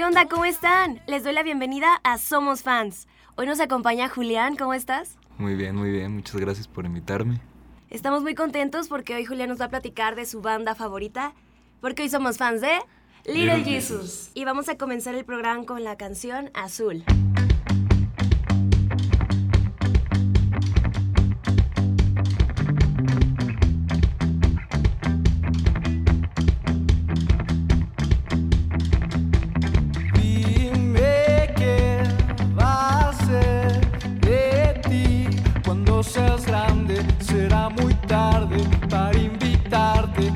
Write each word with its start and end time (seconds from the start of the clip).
¿Qué 0.00 0.06
onda? 0.06 0.28
¿Cómo 0.28 0.46
están? 0.46 1.02
Les 1.06 1.24
doy 1.24 1.34
la 1.34 1.42
bienvenida 1.42 2.00
a 2.04 2.16
Somos 2.16 2.62
Fans. 2.62 3.06
Hoy 3.36 3.44
nos 3.44 3.60
acompaña 3.60 4.08
Julián, 4.08 4.56
¿cómo 4.56 4.72
estás? 4.72 5.18
Muy 5.36 5.54
bien, 5.56 5.76
muy 5.76 5.90
bien. 5.90 6.14
Muchas 6.14 6.36
gracias 6.36 6.66
por 6.66 6.86
invitarme. 6.86 7.38
Estamos 7.90 8.22
muy 8.22 8.34
contentos 8.34 8.88
porque 8.88 9.14
hoy 9.14 9.26
Julián 9.26 9.50
nos 9.50 9.60
va 9.60 9.66
a 9.66 9.68
platicar 9.68 10.16
de 10.16 10.24
su 10.24 10.40
banda 10.40 10.74
favorita, 10.74 11.34
porque 11.82 12.00
hoy 12.00 12.08
somos 12.08 12.38
fans 12.38 12.62
de 12.62 12.78
Little, 13.26 13.58
Little 13.58 13.72
Jesus. 13.74 14.00
Jesus. 14.00 14.30
Y 14.32 14.46
vamos 14.46 14.70
a 14.70 14.78
comenzar 14.78 15.14
el 15.16 15.26
programa 15.26 15.66
con 15.66 15.84
la 15.84 15.98
canción 15.98 16.50
Azul. 16.54 17.04
Muy 37.50 37.94
tarde 38.06 38.58
para 38.88 39.16
invitarte 39.18 40.32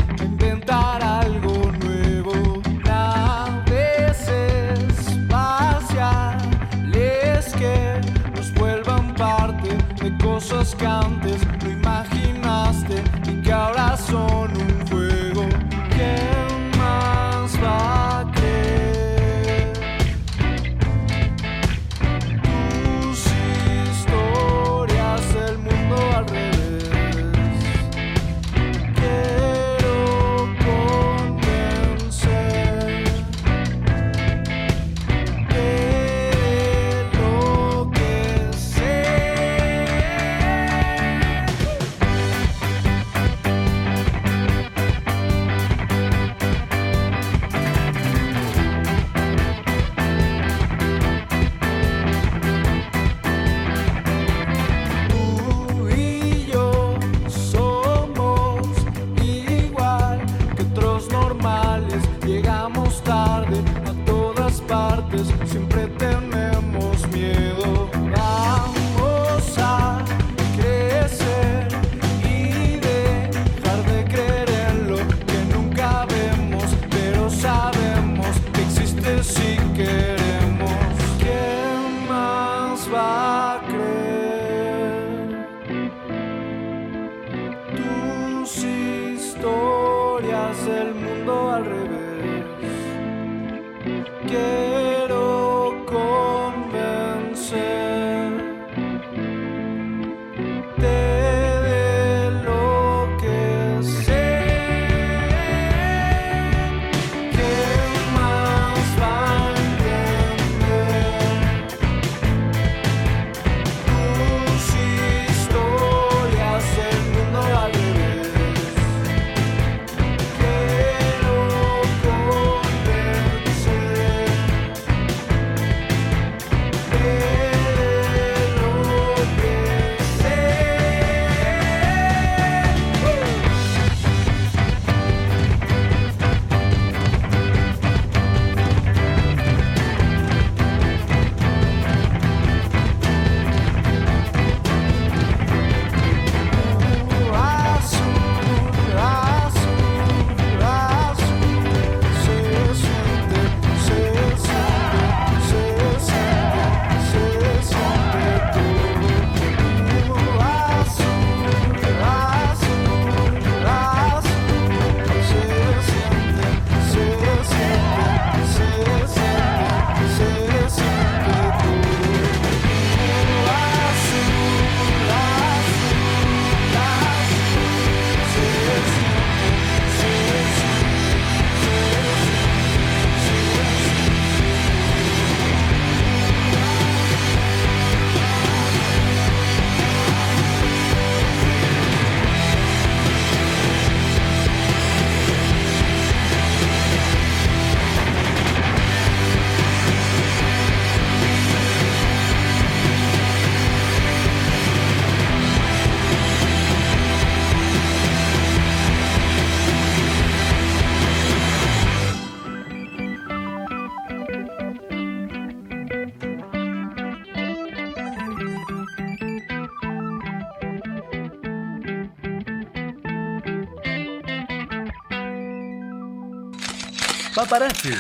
Paparazzi. 227.35 227.91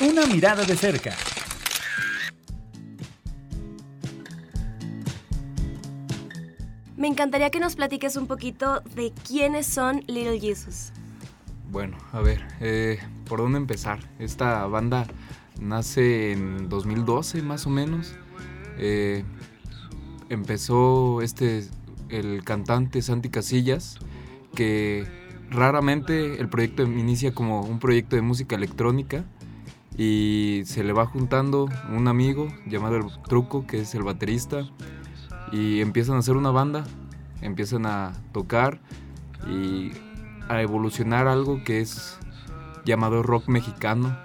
Una 0.00 0.24
mirada 0.24 0.64
de 0.64 0.74
cerca. 0.74 1.14
Me 6.96 7.08
encantaría 7.08 7.50
que 7.50 7.60
nos 7.60 7.76
platiques 7.76 8.16
un 8.16 8.26
poquito 8.26 8.80
de 8.94 9.12
quiénes 9.28 9.66
son 9.66 10.02
Little 10.06 10.40
Jesus. 10.40 10.92
Bueno, 11.70 11.98
a 12.12 12.20
ver, 12.20 12.42
eh, 12.60 13.00
¿por 13.28 13.40
dónde 13.40 13.58
empezar? 13.58 13.98
Esta 14.18 14.66
banda 14.66 15.06
nace 15.60 16.32
en 16.32 16.70
2012 16.70 17.42
más 17.42 17.66
o 17.66 17.70
menos. 17.70 18.14
Eh, 18.78 19.24
empezó 20.30 21.20
este, 21.20 21.68
el 22.08 22.44
cantante 22.44 23.02
Santi 23.02 23.28
Casillas, 23.28 23.98
que 24.54 25.06
raramente 25.52 26.40
el 26.40 26.48
proyecto 26.48 26.82
inicia 26.82 27.34
como 27.34 27.62
un 27.62 27.78
proyecto 27.78 28.16
de 28.16 28.22
música 28.22 28.56
electrónica 28.56 29.24
y 29.96 30.62
se 30.64 30.82
le 30.82 30.92
va 30.92 31.06
juntando 31.06 31.68
un 31.94 32.08
amigo 32.08 32.48
llamado 32.66 32.96
el 32.96 33.04
Truco, 33.28 33.66
que 33.66 33.80
es 33.80 33.94
el 33.94 34.02
baterista, 34.02 34.64
y 35.52 35.80
empiezan 35.80 36.16
a 36.16 36.18
hacer 36.20 36.36
una 36.36 36.50
banda, 36.50 36.84
empiezan 37.42 37.86
a 37.86 38.12
tocar 38.32 38.80
y 39.50 39.92
a 40.48 40.62
evolucionar 40.62 41.28
algo 41.28 41.62
que 41.62 41.80
es 41.80 42.18
llamado 42.84 43.22
rock 43.22 43.48
mexicano. 43.48 44.16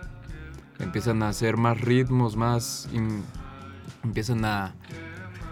Empiezan 0.80 1.24
a 1.24 1.30
hacer 1.30 1.58
más 1.58 1.82
ritmos, 1.82 2.38
más 2.38 2.88
empiezan 4.04 4.46
a 4.46 4.74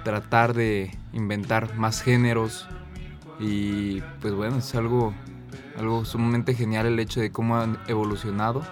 tratar 0.03 0.53
de 0.53 0.97
inventar 1.13 1.75
más 1.75 2.01
géneros 2.01 2.67
y 3.39 4.01
pues 4.21 4.33
bueno, 4.33 4.57
es 4.57 4.75
algo 4.75 5.13
algo 5.77 6.05
sumamente 6.05 6.53
genial 6.53 6.85
el 6.85 6.99
hecho 6.99 7.19
de 7.19 7.31
cómo 7.31 7.57
han 7.57 7.77
evolucionado. 7.87 8.63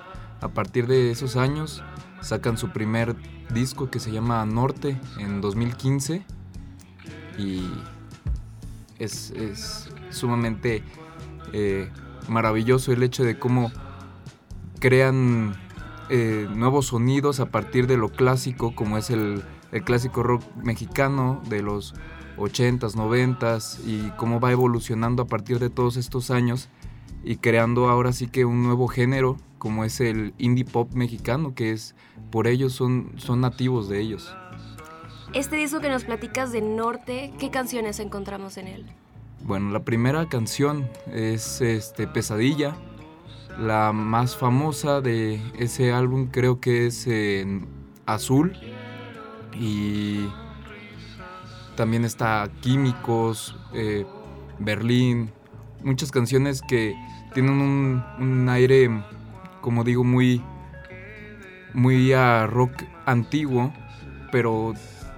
A 0.41 0.49
partir 0.49 0.87
de 0.87 1.11
esos 1.11 1.35
años 1.35 1.83
sacan 2.21 2.57
su 2.57 2.69
primer 2.69 3.15
disco 3.53 3.89
que 3.89 3.99
se 3.99 4.11
llama 4.11 4.45
Norte 4.45 4.97
en 5.19 5.41
2015 5.41 6.25
y 7.37 7.69
es, 8.99 9.33
sumamente 10.09 10.83
eh, 11.51 11.89
maravilloso 12.27 12.91
el 12.91 13.03
hecho 13.03 13.23
de 13.23 13.37
cómo 13.37 13.71
crean 14.79 15.55
eh, 16.09 16.47
nuevos 16.53 16.87
sonidos 16.87 17.39
a 17.39 17.47
partir 17.47 17.87
de 17.87 17.97
lo 17.97 18.09
clásico, 18.09 18.75
como 18.75 18.97
es 18.97 19.09
el, 19.09 19.43
el 19.71 19.83
clásico 19.83 20.23
rock 20.23 20.43
mexicano 20.57 21.41
de 21.49 21.61
los 21.61 21.95
80s, 22.37 22.95
90s 22.95 23.79
y 23.85 24.11
cómo 24.17 24.39
va 24.39 24.51
evolucionando 24.51 25.23
a 25.23 25.27
partir 25.27 25.59
de 25.59 25.69
todos 25.69 25.97
estos 25.97 26.31
años 26.31 26.69
y 27.23 27.37
creando 27.37 27.89
ahora 27.89 28.13
sí 28.13 28.27
que 28.27 28.45
un 28.45 28.63
nuevo 28.63 28.87
género 28.87 29.37
como 29.63 29.85
es 29.85 30.01
el 30.01 30.33
indie 30.37 30.65
pop 30.65 30.91
mexicano, 30.93 31.55
que 31.55 31.71
es 31.71 31.95
por 32.31 32.47
ellos 32.47 32.73
son, 32.73 33.13
son 33.15 33.39
nativos 33.39 33.87
de 33.87 34.01
ellos. 34.01 34.35
Este 35.33 35.55
disco 35.55 35.79
que 35.79 35.87
nos 35.87 36.03
platicas 36.03 36.51
de 36.51 36.61
Norte, 36.61 37.33
¿qué 37.39 37.49
canciones 37.49 37.99
encontramos 37.99 38.57
en 38.57 38.67
él? 38.67 38.85
Bueno, 39.45 39.71
la 39.71 39.85
primera 39.85 40.27
canción 40.27 40.89
es 41.13 41.61
este, 41.61 42.07
Pesadilla. 42.07 42.75
La 43.57 43.93
más 43.93 44.35
famosa 44.35 44.99
de 44.99 45.41
ese 45.57 45.93
álbum 45.93 46.27
creo 46.27 46.59
que 46.59 46.87
es 46.87 47.07
Azul. 48.05 48.57
Y 49.57 50.27
también 51.77 52.03
está 52.03 52.49
Químicos, 52.59 53.55
eh, 53.73 54.05
Berlín. 54.59 55.31
Muchas 55.83 56.11
canciones 56.11 56.61
que 56.61 56.95
tienen 57.33 57.53
un, 57.53 58.03
un 58.19 58.49
aire, 58.49 58.89
como 59.61 59.83
digo, 59.83 60.03
muy, 60.03 60.41
muy 61.73 62.13
a 62.13 62.47
rock 62.47 62.83
antiguo, 63.05 63.73
pero 64.31 64.73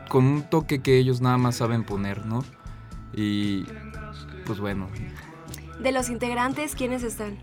con 0.09 0.25
un 0.25 0.43
toque 0.43 0.79
que 0.79 0.97
ellos 0.97 1.21
nada 1.21 1.37
más 1.37 1.55
saben 1.55 1.83
poner, 1.83 2.25
¿no? 2.25 2.43
Y 3.13 3.65
pues 4.45 4.59
bueno. 4.59 4.87
De 5.79 5.91
los 5.91 6.09
integrantes, 6.09 6.75
¿quiénes 6.75 7.03
están? 7.03 7.37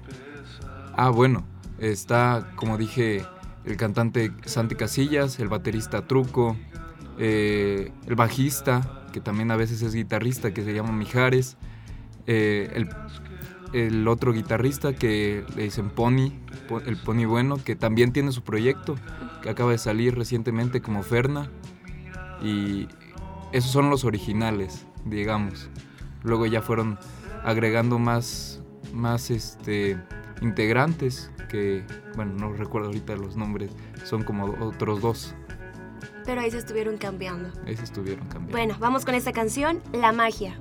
Ah, 0.97 1.11
bueno, 1.11 1.45
está, 1.79 2.53
como 2.57 2.79
dije, 2.79 3.25
el 3.65 3.77
cantante 3.77 4.33
Santi 4.45 4.75
Casillas, 4.75 5.39
el 5.39 5.49
baterista 5.49 6.07
Truco, 6.07 6.57
eh, 7.19 7.93
el 8.07 8.15
bajista, 8.15 9.07
que 9.13 9.21
también 9.21 9.51
a 9.51 9.57
veces 9.57 9.83
es 9.83 9.95
guitarrista, 9.95 10.53
que 10.55 10.65
se 10.65 10.75
llama 10.75 10.93
Mijares, 10.93 11.57
eh, 12.27 12.71
el, 12.75 12.89
el, 13.73 14.09
otro 14.09 14.33
guitarrista 14.33 14.95
que 14.95 15.45
le 15.57 15.65
dicen 15.65 15.91
Pony, 15.91 16.33
el 16.87 16.97
Pony 16.97 17.27
Bueno, 17.27 17.57
que 17.63 17.77
también 17.77 18.13
tiene 18.13 18.33
su 18.33 18.43
proyecto, 18.43 18.97
que 19.43 19.51
acaba 19.51 19.73
de 19.73 19.79
salir 19.79 20.17
recientemente 20.17 20.81
como 20.81 21.03
Ferna, 21.03 21.51
y 22.43 22.89
esos 23.53 23.71
son 23.71 23.91
los 23.91 24.05
originales, 24.05 24.87
digamos. 25.05 25.69
Luego 26.23 26.47
ya 26.47 26.63
fueron 26.63 26.99
agregando 27.45 27.99
más, 27.99 28.63
más 28.93 29.31
este, 29.31 29.99
integrantes 30.41 31.31
que, 31.49 31.85
bueno, 32.17 32.33
no 32.35 32.53
recuerdo 32.53 32.89
ahorita 32.89 33.17
los 33.17 33.37
nombres, 33.37 33.71
son 34.05 34.23
como 34.23 34.47
otros 34.65 35.01
dos. 35.01 35.35
Pero 36.25 36.41
ahí 36.41 36.51
se 36.51 36.59
estuvieron 36.59 36.97
cambiando. 36.97 37.51
Ahí 37.67 37.77
se 37.77 37.85
estuvieron 37.85 38.27
cambiando. 38.27 38.53
Bueno, 38.53 38.77
vamos 38.79 39.05
con 39.05 39.15
esta 39.15 39.33
canción, 39.33 39.81
La 39.93 40.13
Magia. 40.13 40.57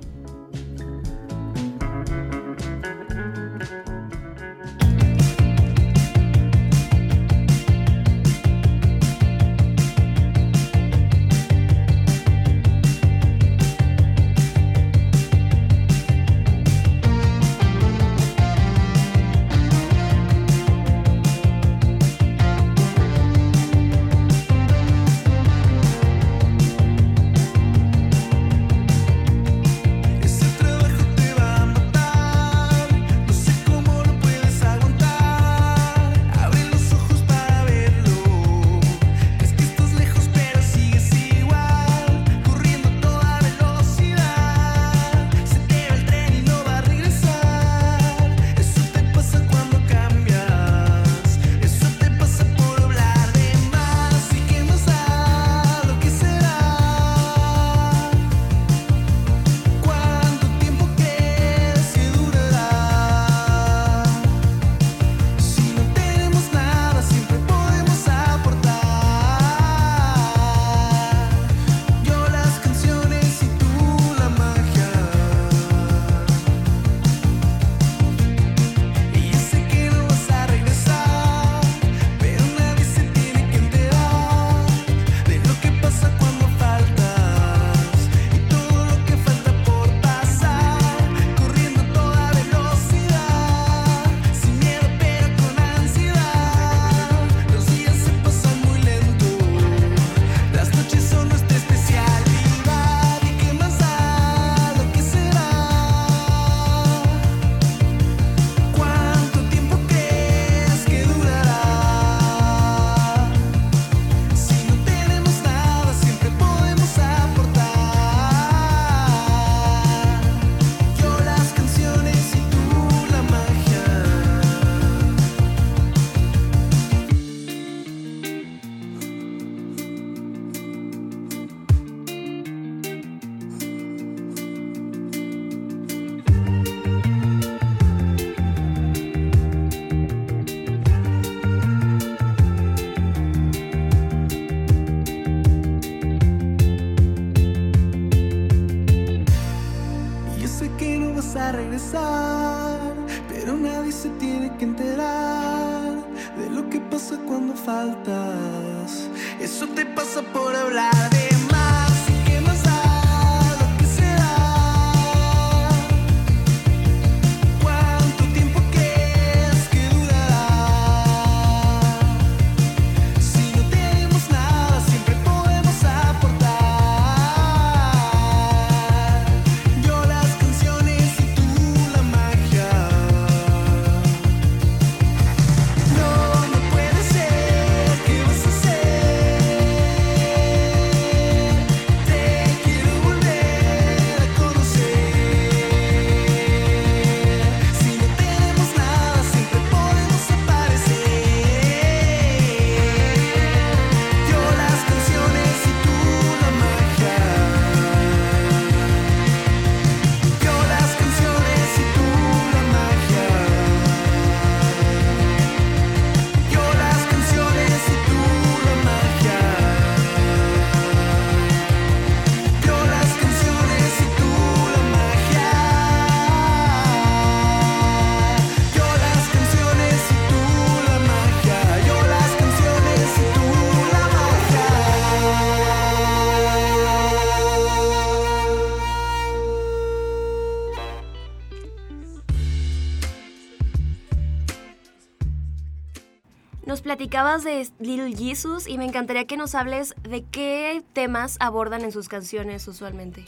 Platicabas 247.12 247.44
de 247.44 247.68
Little 247.78 248.16
Jesus 248.16 248.66
y 248.66 248.78
me 248.78 248.86
encantaría 248.86 249.26
que 249.26 249.36
nos 249.36 249.54
hables 249.54 249.94
de 250.02 250.24
qué 250.24 250.82
temas 250.94 251.36
abordan 251.40 251.82
en 251.82 251.92
sus 251.92 252.08
canciones 252.08 252.66
usualmente. 252.68 253.26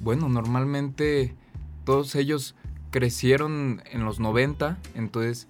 Bueno, 0.00 0.28
normalmente 0.28 1.34
todos 1.84 2.14
ellos 2.14 2.54
crecieron 2.90 3.82
en 3.90 4.04
los 4.04 4.20
90, 4.20 4.76
entonces 4.94 5.48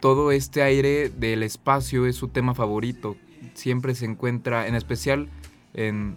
todo 0.00 0.32
este 0.32 0.62
aire 0.62 1.08
del 1.08 1.42
espacio 1.42 2.04
es 2.04 2.14
su 2.14 2.28
tema 2.28 2.52
favorito. 2.52 3.16
Siempre 3.54 3.94
se 3.94 4.04
encuentra, 4.04 4.66
en 4.66 4.74
especial 4.74 5.30
en 5.72 6.16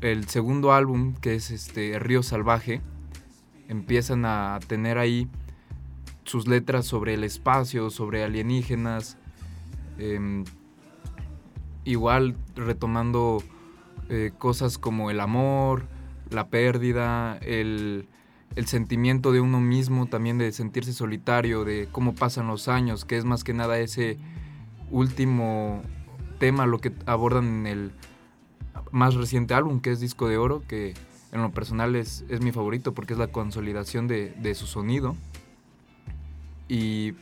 el 0.00 0.26
segundo 0.26 0.72
álbum, 0.72 1.12
que 1.16 1.34
es 1.34 1.50
este 1.50 1.98
Río 1.98 2.22
Salvaje, 2.22 2.80
empiezan 3.68 4.24
a 4.24 4.58
tener 4.66 4.96
ahí 4.96 5.28
sus 6.24 6.48
letras 6.48 6.86
sobre 6.86 7.12
el 7.12 7.24
espacio, 7.24 7.90
sobre 7.90 8.24
alienígenas, 8.24 9.18
em, 9.98 10.44
igual 11.84 12.36
retomando 12.56 13.42
eh, 14.08 14.32
cosas 14.36 14.78
como 14.78 15.10
el 15.10 15.20
amor, 15.20 15.84
la 16.30 16.48
pérdida, 16.48 17.38
el, 17.38 18.08
el 18.56 18.66
sentimiento 18.66 19.32
de 19.32 19.40
uno 19.40 19.60
mismo, 19.60 20.06
también 20.06 20.38
de 20.38 20.52
sentirse 20.52 20.92
solitario, 20.92 21.64
de 21.64 21.88
cómo 21.90 22.14
pasan 22.14 22.46
los 22.46 22.68
años, 22.68 23.04
que 23.04 23.16
es 23.16 23.24
más 23.24 23.44
que 23.44 23.54
nada 23.54 23.78
ese 23.78 24.18
último 24.90 25.82
tema 26.38 26.66
lo 26.66 26.78
que 26.78 26.92
abordan 27.06 27.46
en 27.46 27.66
el 27.66 27.92
más 28.90 29.14
reciente 29.14 29.54
álbum, 29.54 29.80
que 29.80 29.90
es 29.90 30.00
Disco 30.00 30.28
de 30.28 30.36
Oro, 30.36 30.62
que 30.68 30.94
en 31.32 31.42
lo 31.42 31.50
personal 31.50 31.96
es, 31.96 32.24
es 32.28 32.40
mi 32.40 32.52
favorito 32.52 32.94
porque 32.94 33.12
es 33.12 33.18
la 33.18 33.28
consolidación 33.28 34.06
de, 34.06 34.30
de 34.30 34.54
su 34.54 34.66
sonido. 34.66 35.16
Y 36.68 37.14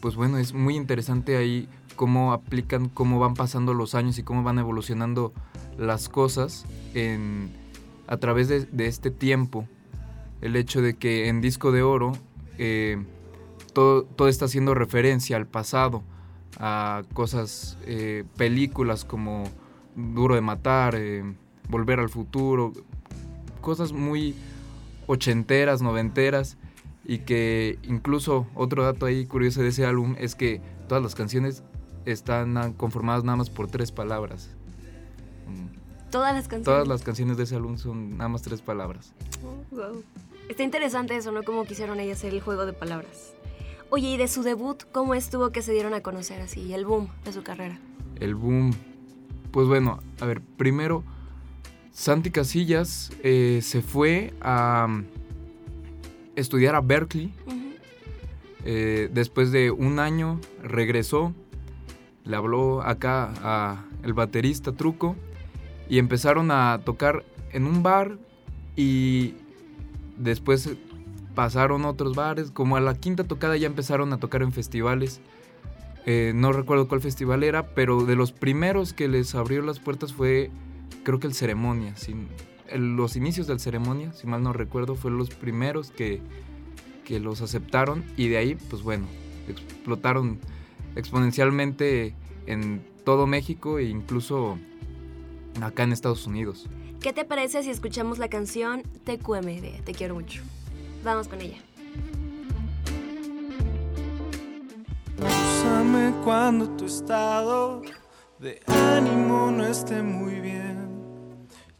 pues 0.00 0.14
bueno, 0.14 0.38
es 0.38 0.54
muy 0.54 0.76
interesante 0.76 1.36
ahí 1.36 1.68
cómo 2.00 2.32
aplican, 2.32 2.88
cómo 2.88 3.18
van 3.18 3.34
pasando 3.34 3.74
los 3.74 3.94
años 3.94 4.18
y 4.18 4.22
cómo 4.22 4.42
van 4.42 4.58
evolucionando 4.58 5.34
las 5.76 6.08
cosas 6.08 6.64
a 8.06 8.16
través 8.16 8.48
de, 8.48 8.64
de 8.64 8.86
este 8.86 9.10
tiempo. 9.10 9.68
El 10.40 10.56
hecho 10.56 10.80
de 10.80 10.94
que 10.94 11.28
en 11.28 11.42
Disco 11.42 11.72
de 11.72 11.82
Oro 11.82 12.12
eh, 12.56 13.04
todo, 13.74 14.04
todo 14.04 14.28
está 14.28 14.46
haciendo 14.46 14.72
referencia 14.72 15.36
al 15.36 15.46
pasado, 15.46 16.02
a 16.58 17.02
cosas, 17.12 17.76
eh, 17.84 18.24
películas 18.38 19.04
como 19.04 19.44
Duro 19.94 20.36
de 20.36 20.40
Matar, 20.40 20.94
eh, 20.96 21.22
Volver 21.68 22.00
al 22.00 22.08
Futuro, 22.08 22.72
cosas 23.60 23.92
muy 23.92 24.34
ochenteras, 25.06 25.82
noventeras 25.82 26.56
y 27.04 27.18
que 27.18 27.78
incluso 27.82 28.46
otro 28.54 28.84
dato 28.84 29.04
ahí 29.04 29.26
curioso 29.26 29.60
de 29.60 29.68
ese 29.68 29.84
álbum 29.84 30.16
es 30.18 30.34
que 30.34 30.62
todas 30.88 31.02
las 31.02 31.14
canciones 31.14 31.62
están 32.06 32.72
conformadas 32.74 33.24
nada 33.24 33.36
más 33.36 33.50
por 33.50 33.68
tres 33.68 33.92
palabras. 33.92 34.50
Mm, 35.46 36.10
Todas 36.10 36.34
las 36.34 36.44
canciones. 36.44 36.64
Todas 36.64 36.88
las 36.88 37.02
canciones 37.02 37.36
de 37.36 37.44
ese 37.44 37.56
álbum 37.56 37.78
son 37.78 38.16
nada 38.16 38.28
más 38.28 38.42
tres 38.42 38.62
palabras. 38.62 39.12
Oh, 39.44 39.76
wow. 39.76 40.02
Está 40.48 40.64
interesante 40.64 41.16
eso, 41.16 41.30
¿no? 41.30 41.44
Cómo 41.44 41.64
quisieron 41.64 42.00
ellos 42.00 42.18
hacer 42.18 42.34
el 42.34 42.40
juego 42.40 42.66
de 42.66 42.72
palabras. 42.72 43.32
Oye, 43.90 44.08
y 44.08 44.16
de 44.16 44.28
su 44.28 44.42
debut, 44.42 44.82
¿cómo 44.92 45.14
estuvo 45.14 45.50
que 45.50 45.62
se 45.62 45.72
dieron 45.72 45.94
a 45.94 46.00
conocer 46.00 46.40
así? 46.40 46.72
El 46.72 46.84
boom 46.84 47.08
de 47.24 47.32
su 47.32 47.42
carrera. 47.42 47.78
El 48.16 48.34
boom. 48.34 48.74
Pues 49.52 49.66
bueno, 49.66 50.00
a 50.20 50.26
ver, 50.26 50.40
primero, 50.40 51.04
Santi 51.92 52.30
Casillas 52.30 53.10
eh, 53.22 53.60
se 53.62 53.82
fue 53.82 54.32
a 54.40 54.86
mm, 54.88 55.04
estudiar 56.36 56.74
a 56.74 56.80
Berkeley. 56.80 57.32
Eh, 58.64 59.08
después 59.12 59.52
de 59.52 59.70
un 59.70 59.98
año 59.98 60.40
regresó, 60.62 61.34
le 62.24 62.36
habló 62.36 62.82
acá 62.82 63.32
a 63.42 63.84
el 64.02 64.12
baterista 64.12 64.72
Truco 64.72 65.16
y 65.88 65.98
empezaron 65.98 66.50
a 66.50 66.80
tocar 66.84 67.24
en 67.52 67.66
un 67.66 67.82
bar 67.82 68.18
y 68.76 69.34
después 70.16 70.70
pasaron 71.34 71.84
otros 71.84 72.14
bares, 72.14 72.50
como 72.50 72.76
a 72.76 72.80
la 72.80 72.94
quinta 72.94 73.24
tocada 73.24 73.56
ya 73.56 73.66
empezaron 73.66 74.12
a 74.12 74.18
tocar 74.18 74.42
en 74.42 74.52
festivales. 74.52 75.20
Eh, 76.06 76.32
no 76.34 76.52
recuerdo 76.52 76.88
cuál 76.88 77.00
festival 77.00 77.42
era, 77.42 77.74
pero 77.74 78.04
de 78.04 78.16
los 78.16 78.32
primeros 78.32 78.92
que 78.92 79.08
les 79.08 79.34
abrió 79.34 79.62
las 79.62 79.80
puertas 79.80 80.12
fue, 80.12 80.50
creo 81.02 81.20
que 81.20 81.26
el 81.26 81.34
Ceremonia. 81.34 81.94
los 82.74 83.16
inicios 83.16 83.46
del 83.46 83.60
Ceremonia, 83.60 84.12
si 84.12 84.26
mal 84.26 84.42
no 84.42 84.52
recuerdo, 84.52 84.94
fueron 84.94 85.18
los 85.18 85.30
primeros 85.30 85.90
que, 85.90 86.20
que 87.04 87.20
los 87.20 87.42
aceptaron 87.42 88.04
y 88.16 88.28
de 88.28 88.38
ahí, 88.38 88.54
pues 88.54 88.82
bueno, 88.82 89.06
explotaron 89.48 90.38
exponencialmente 90.96 92.14
en 92.46 92.82
todo 93.04 93.26
México 93.26 93.78
e 93.78 93.84
incluso 93.84 94.58
acá 95.60 95.84
en 95.84 95.92
Estados 95.92 96.26
Unidos. 96.26 96.68
¿Qué 97.00 97.12
te 97.12 97.24
parece 97.24 97.62
si 97.62 97.70
escuchamos 97.70 98.18
la 98.18 98.28
canción 98.28 98.82
TQM 99.04 99.60
de 99.60 99.80
Te 99.84 99.92
quiero 99.92 100.14
mucho? 100.14 100.42
Vamos 101.02 101.28
con 101.28 101.40
ella. 101.40 101.56
Úsame 105.18 106.14
cuando 106.24 106.68
tu 106.76 106.86
estado 106.86 107.82
de 108.38 108.60
ánimo 108.66 109.50
no 109.50 109.66
esté 109.66 110.02
muy 110.02 110.40
bien. 110.40 110.88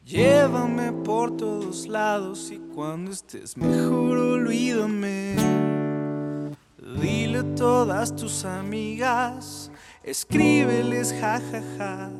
Llévame 0.04 0.92
por 0.92 1.36
todos 1.36 1.86
lados 1.86 2.50
y 2.50 2.58
cuando 2.74 3.12
estés 3.12 3.56
mejor 3.56 4.18
olvídame. 4.18 5.49
Dile 6.98 7.38
a 7.38 7.54
todas 7.54 8.14
tus 8.14 8.44
amigas, 8.44 9.70
escríbeles 10.02 11.12
jajaja. 11.12 12.10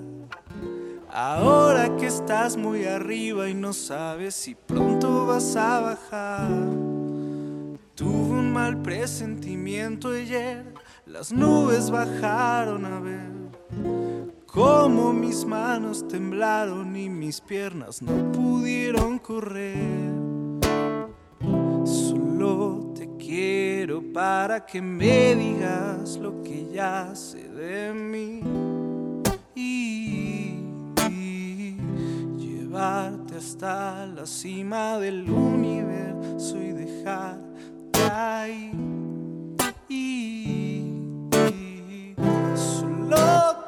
Ahora 1.12 1.96
que 1.96 2.06
estás 2.06 2.56
muy 2.56 2.84
arriba 2.84 3.48
y 3.48 3.54
no 3.54 3.72
sabes 3.72 4.34
si 4.34 4.54
pronto 4.54 5.26
vas 5.26 5.56
a 5.56 5.80
bajar. 5.80 6.48
Tuve 7.94 8.38
un 8.38 8.52
mal 8.52 8.80
presentimiento 8.80 10.10
ayer, 10.10 10.72
las 11.04 11.32
nubes 11.32 11.90
bajaron 11.90 12.84
a 12.84 13.00
ver 13.00 13.40
cómo 14.46 15.12
mis 15.12 15.44
manos 15.44 16.06
temblaron 16.08 16.96
y 16.96 17.08
mis 17.08 17.40
piernas 17.40 18.02
no 18.02 18.32
pudieron 18.32 19.18
correr. 19.18 20.19
Quiero 23.30 24.02
para 24.12 24.66
que 24.66 24.82
me 24.82 25.36
digas 25.36 26.16
lo 26.16 26.42
que 26.42 26.68
ya 26.72 27.14
sé 27.14 27.48
de 27.48 27.94
mí. 27.94 28.40
Y, 29.54 30.58
y 31.08 31.76
llevarte 32.36 33.36
hasta 33.36 34.04
la 34.06 34.26
cima 34.26 34.98
del 34.98 35.30
universo 35.30 36.56
y 36.60 36.72
dejarte 36.72 38.00
ahí. 38.12 38.89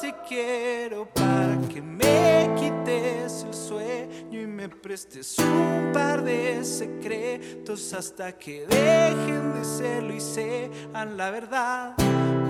Te 0.02 0.12
quiero 0.28 1.06
para 1.14 1.56
que 1.73 1.80
me 1.80 2.50
quites 2.59 3.44
el 3.44 3.54
sueño 3.54 4.40
y 4.40 4.47
me 4.49 4.68
prestes 4.68 5.38
un 5.38 5.92
par 5.92 6.25
de 6.25 6.64
secretos 6.64 7.92
hasta 7.92 8.32
que 8.37 8.66
dejen 8.66 9.54
de 9.54 9.64
serlo 9.64 10.12
y 10.12 10.21
sean 10.21 11.16
la 11.16 11.30
verdad. 11.30 11.94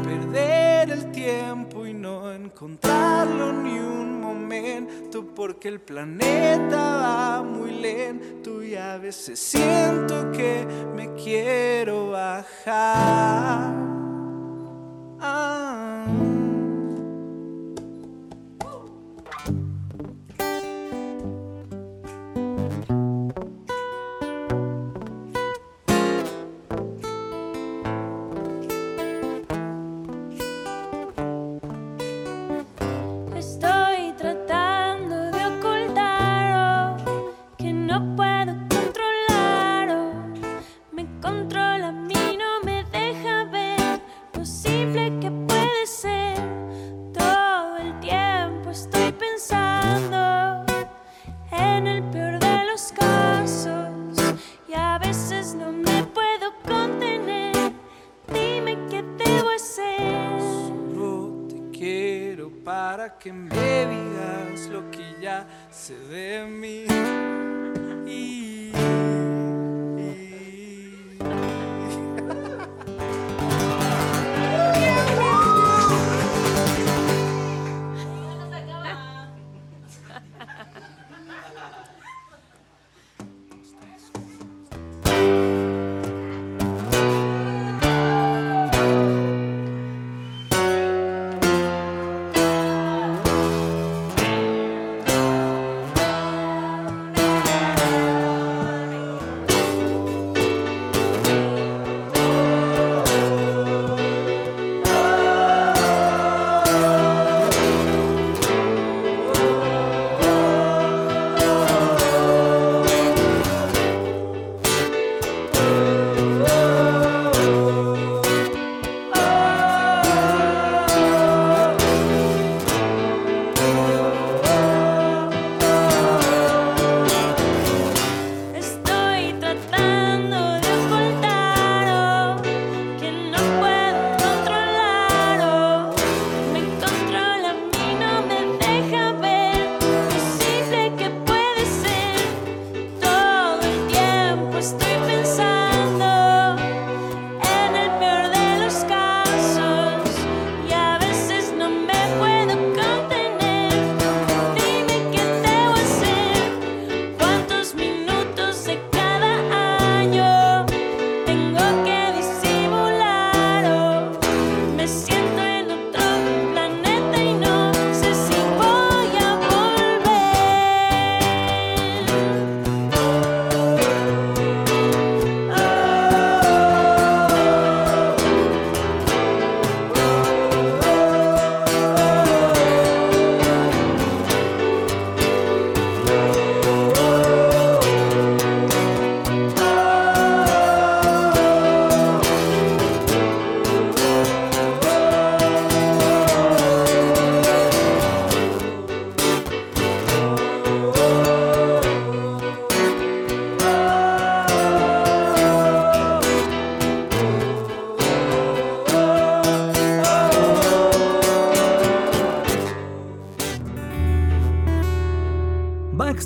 Perder 0.03 0.93
el 0.93 1.13
tiempo 1.13 1.85
y 1.85 1.93
no 1.93 2.33
encontrarlo 2.33 3.53
ni 3.53 3.79
un 3.79 4.19
momento 4.19 5.23
porque 5.35 5.69
el 5.69 5.83
planeta 5.83 6.77
va 6.79 7.43
muy 7.43 7.73
lento 7.73 8.63
y 8.63 8.77
a 8.77 8.97
veces 8.97 9.39
siento 9.39 10.33
que 10.33 10.67
me 10.97 11.13
quiero 11.17 12.13
bajar. 12.13 13.92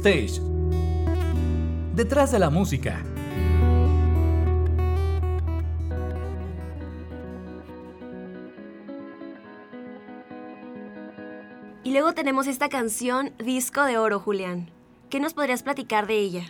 Backstage. 0.06 0.40
Detrás 1.96 2.30
de 2.30 2.38
la 2.38 2.48
música. 2.48 3.02
Y 11.82 11.92
luego 11.92 12.14
tenemos 12.14 12.46
esta 12.46 12.68
canción 12.68 13.32
Disco 13.38 13.84
de 13.84 13.98
Oro, 13.98 14.20
Julián. 14.20 14.70
¿Qué 15.10 15.18
nos 15.20 15.34
podrías 15.34 15.62
platicar 15.62 16.06
de 16.06 16.18
ella? 16.18 16.42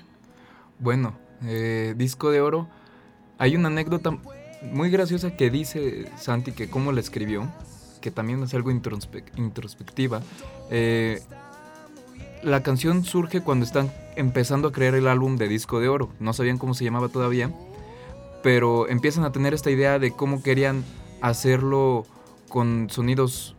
Bueno, 0.78 1.16
eh, 1.44 1.94
disco 1.96 2.30
de 2.30 2.40
oro. 2.40 2.68
Hay 3.38 3.54
una 3.56 3.68
anécdota 3.68 4.18
muy 4.62 4.90
graciosa 4.90 5.36
que 5.36 5.50
dice 5.50 6.10
Santi 6.18 6.52
que 6.52 6.68
cómo 6.70 6.92
la 6.92 7.00
escribió, 7.00 7.46
que 8.00 8.10
también 8.10 8.42
es 8.42 8.54
algo 8.54 8.70
introspe- 8.70 9.24
introspectiva. 9.36 10.22
Eh, 10.70 11.22
la 12.42 12.62
canción 12.62 13.04
surge 13.04 13.40
cuando 13.42 13.64
están 13.64 13.92
empezando 14.16 14.68
a 14.68 14.72
crear 14.72 14.94
el 14.94 15.08
álbum 15.08 15.36
de 15.36 15.48
disco 15.48 15.80
de 15.80 15.88
oro. 15.88 16.10
No 16.20 16.32
sabían 16.32 16.58
cómo 16.58 16.74
se 16.74 16.84
llamaba 16.84 17.08
todavía, 17.08 17.50
pero 18.42 18.88
empiezan 18.88 19.24
a 19.24 19.32
tener 19.32 19.54
esta 19.54 19.70
idea 19.70 19.98
de 19.98 20.10
cómo 20.12 20.42
querían 20.42 20.84
hacerlo 21.20 22.04
con 22.48 22.88
sonidos 22.90 23.54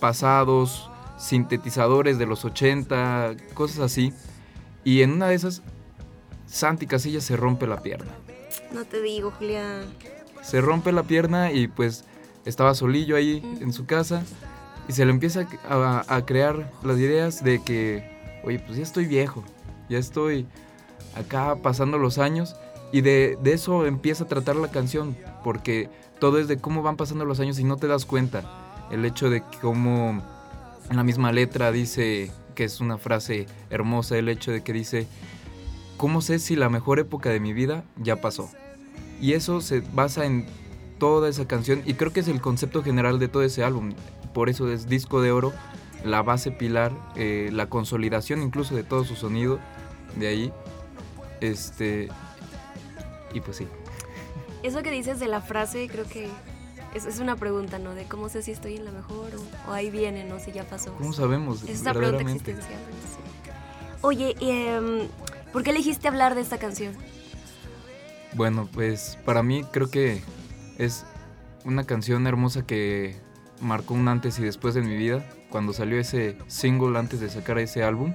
pasados, 0.00 0.90
sintetizadores 1.18 2.18
de 2.18 2.26
los 2.26 2.44
80, 2.44 3.36
cosas 3.54 3.78
así. 3.80 4.12
Y 4.84 5.02
en 5.02 5.12
una 5.12 5.28
de 5.28 5.34
esas, 5.34 5.62
Santi 6.46 6.86
Casillas 6.86 7.24
se 7.24 7.36
rompe 7.36 7.66
la 7.66 7.82
pierna. 7.82 8.10
No 8.74 8.84
te 8.84 9.00
digo, 9.00 9.30
Julián. 9.30 9.84
se 10.42 10.60
rompe 10.60 10.90
la 10.90 11.04
pierna 11.04 11.52
y 11.52 11.68
pues 11.68 12.04
estaba 12.44 12.74
solillo 12.74 13.14
ahí 13.16 13.40
Mm. 13.40 13.62
en 13.62 13.72
su 13.72 13.86
casa 13.86 14.24
y 14.88 14.92
se 14.92 15.04
le 15.04 15.12
empieza 15.12 15.46
a, 15.68 16.04
a 16.08 16.26
crear 16.26 16.72
las 16.82 16.98
ideas 16.98 17.44
de 17.44 17.62
que, 17.62 18.11
oye, 18.44 18.58
pues 18.58 18.76
ya 18.76 18.82
estoy 18.82 19.06
viejo, 19.06 19.42
ya 19.88 19.98
estoy 19.98 20.46
acá 21.14 21.56
pasando 21.56 21.98
los 21.98 22.18
años 22.18 22.56
y 22.92 23.00
de, 23.00 23.38
de 23.42 23.52
eso 23.52 23.86
empieza 23.86 24.24
a 24.24 24.28
tratar 24.28 24.56
la 24.56 24.68
canción, 24.68 25.16
porque 25.44 25.88
todo 26.18 26.38
es 26.38 26.48
de 26.48 26.58
cómo 26.58 26.82
van 26.82 26.96
pasando 26.96 27.24
los 27.24 27.40
años 27.40 27.58
y 27.58 27.64
no 27.64 27.76
te 27.76 27.86
das 27.86 28.04
cuenta. 28.04 28.44
El 28.90 29.04
hecho 29.04 29.30
de 29.30 29.42
cómo 29.60 30.22
en 30.90 30.96
la 30.96 31.04
misma 31.04 31.32
letra 31.32 31.72
dice, 31.72 32.30
que 32.54 32.64
es 32.64 32.80
una 32.80 32.98
frase 32.98 33.46
hermosa, 33.70 34.16
el 34.18 34.28
hecho 34.28 34.52
de 34.52 34.62
que 34.62 34.72
dice, 34.72 35.06
¿cómo 35.96 36.20
sé 36.20 36.38
si 36.38 36.56
la 36.56 36.68
mejor 36.68 36.98
época 36.98 37.30
de 37.30 37.40
mi 37.40 37.52
vida 37.52 37.84
ya 37.96 38.20
pasó? 38.20 38.50
Y 39.20 39.32
eso 39.32 39.60
se 39.60 39.80
basa 39.94 40.26
en 40.26 40.46
toda 40.98 41.28
esa 41.28 41.46
canción 41.46 41.82
y 41.86 41.94
creo 41.94 42.12
que 42.12 42.20
es 42.20 42.28
el 42.28 42.40
concepto 42.40 42.82
general 42.82 43.18
de 43.18 43.28
todo 43.28 43.42
ese 43.42 43.64
álbum. 43.64 43.92
Por 44.34 44.48
eso 44.48 44.70
es 44.70 44.88
disco 44.88 45.20
de 45.20 45.32
oro, 45.32 45.52
la 46.04 46.22
base 46.22 46.50
pilar, 46.50 46.92
eh, 47.16 47.50
la 47.52 47.68
consolidación 47.68 48.42
incluso 48.42 48.74
de 48.74 48.84
todo 48.84 49.04
su 49.04 49.16
sonido 49.16 49.58
de 50.16 50.28
ahí. 50.28 50.52
Este. 51.40 52.08
Y 53.32 53.40
pues 53.40 53.56
sí. 53.58 53.66
Eso 54.62 54.82
que 54.82 54.90
dices 54.90 55.18
de 55.18 55.28
la 55.28 55.40
frase, 55.40 55.88
creo 55.88 56.04
que 56.04 56.28
es, 56.94 57.06
es 57.06 57.18
una 57.18 57.36
pregunta, 57.36 57.78
¿no? 57.78 57.94
De 57.94 58.04
cómo 58.04 58.28
sé 58.28 58.42
si 58.42 58.52
estoy 58.52 58.76
en 58.76 58.84
la 58.84 58.92
mejor 58.92 59.30
o, 59.34 59.70
o 59.70 59.72
ahí 59.72 59.90
viene, 59.90 60.24
¿no? 60.24 60.38
Si 60.38 60.52
ya 60.52 60.64
pasó. 60.64 60.94
¿Cómo 60.94 61.12
sabemos? 61.12 61.62
Es 61.64 61.80
una 61.80 61.94
pregunta 61.94 62.22
existencial. 62.22 62.78
sí. 63.16 63.50
Oye, 64.04 64.34
em, 64.40 65.08
¿por 65.52 65.62
qué 65.62 65.70
elegiste 65.70 66.08
hablar 66.08 66.34
de 66.34 66.40
esta 66.40 66.58
canción? 66.58 66.94
Bueno, 68.34 68.68
pues 68.72 69.16
para 69.24 69.44
mí 69.44 69.64
creo 69.70 69.90
que 69.90 70.20
es 70.76 71.04
una 71.64 71.84
canción 71.84 72.26
hermosa 72.26 72.66
que 72.66 73.14
marcó 73.60 73.94
un 73.94 74.08
antes 74.08 74.40
y 74.40 74.42
después 74.42 74.74
de 74.74 74.82
mi 74.82 74.96
vida. 74.96 75.24
Cuando 75.52 75.74
salió 75.74 76.00
ese 76.00 76.38
single 76.46 76.98
antes 76.98 77.20
de 77.20 77.28
sacar 77.28 77.58
ese 77.58 77.84
álbum, 77.84 78.14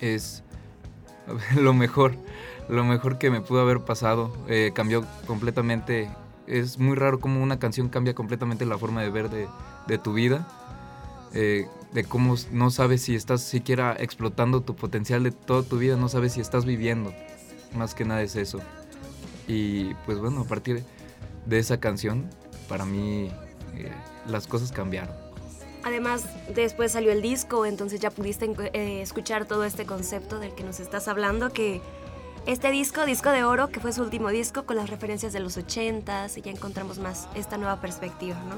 es 0.00 0.44
lo 1.56 1.74
mejor, 1.74 2.14
lo 2.68 2.84
mejor 2.84 3.18
que 3.18 3.30
me 3.30 3.40
pudo 3.40 3.60
haber 3.60 3.80
pasado. 3.80 4.32
Eh, 4.48 4.70
cambió 4.72 5.04
completamente. 5.26 6.08
Es 6.46 6.78
muy 6.78 6.94
raro 6.94 7.18
cómo 7.18 7.42
una 7.42 7.58
canción 7.58 7.88
cambia 7.88 8.14
completamente 8.14 8.64
la 8.64 8.78
forma 8.78 9.02
de 9.02 9.10
ver 9.10 9.28
de, 9.28 9.48
de 9.88 9.98
tu 9.98 10.12
vida. 10.12 10.46
Eh, 11.34 11.66
de 11.92 12.04
cómo 12.04 12.36
no 12.52 12.70
sabes 12.70 13.02
si 13.02 13.16
estás 13.16 13.42
siquiera 13.42 13.96
explotando 13.98 14.60
tu 14.62 14.76
potencial 14.76 15.24
de 15.24 15.32
toda 15.32 15.62
tu 15.62 15.78
vida, 15.78 15.96
no 15.96 16.08
sabes 16.08 16.34
si 16.34 16.40
estás 16.40 16.64
viviendo. 16.64 17.12
Más 17.74 17.94
que 17.94 18.04
nada 18.04 18.22
es 18.22 18.36
eso. 18.36 18.60
Y 19.48 19.94
pues 20.06 20.18
bueno, 20.18 20.42
a 20.42 20.44
partir 20.44 20.84
de 21.44 21.58
esa 21.58 21.80
canción, 21.80 22.30
para 22.68 22.84
mí 22.84 23.30
eh, 23.74 23.90
las 24.28 24.46
cosas 24.46 24.70
cambiaron. 24.70 25.25
Además, 25.86 26.24
después 26.52 26.90
salió 26.90 27.12
el 27.12 27.22
disco, 27.22 27.64
entonces 27.64 28.00
ya 28.00 28.10
pudiste 28.10 28.52
eh, 28.72 29.02
escuchar 29.02 29.44
todo 29.44 29.62
este 29.62 29.86
concepto 29.86 30.40
del 30.40 30.52
que 30.52 30.64
nos 30.64 30.80
estás 30.80 31.06
hablando, 31.06 31.52
que 31.52 31.80
este 32.44 32.72
disco, 32.72 33.06
disco 33.06 33.30
de 33.30 33.44
oro, 33.44 33.68
que 33.68 33.78
fue 33.78 33.92
su 33.92 34.02
último 34.02 34.30
disco, 34.30 34.66
con 34.66 34.74
las 34.74 34.90
referencias 34.90 35.32
de 35.32 35.38
los 35.38 35.56
ochentas, 35.56 36.36
y 36.38 36.42
ya 36.42 36.50
encontramos 36.50 36.98
más 36.98 37.28
esta 37.36 37.56
nueva 37.56 37.80
perspectiva, 37.80 38.34
¿no? 38.48 38.56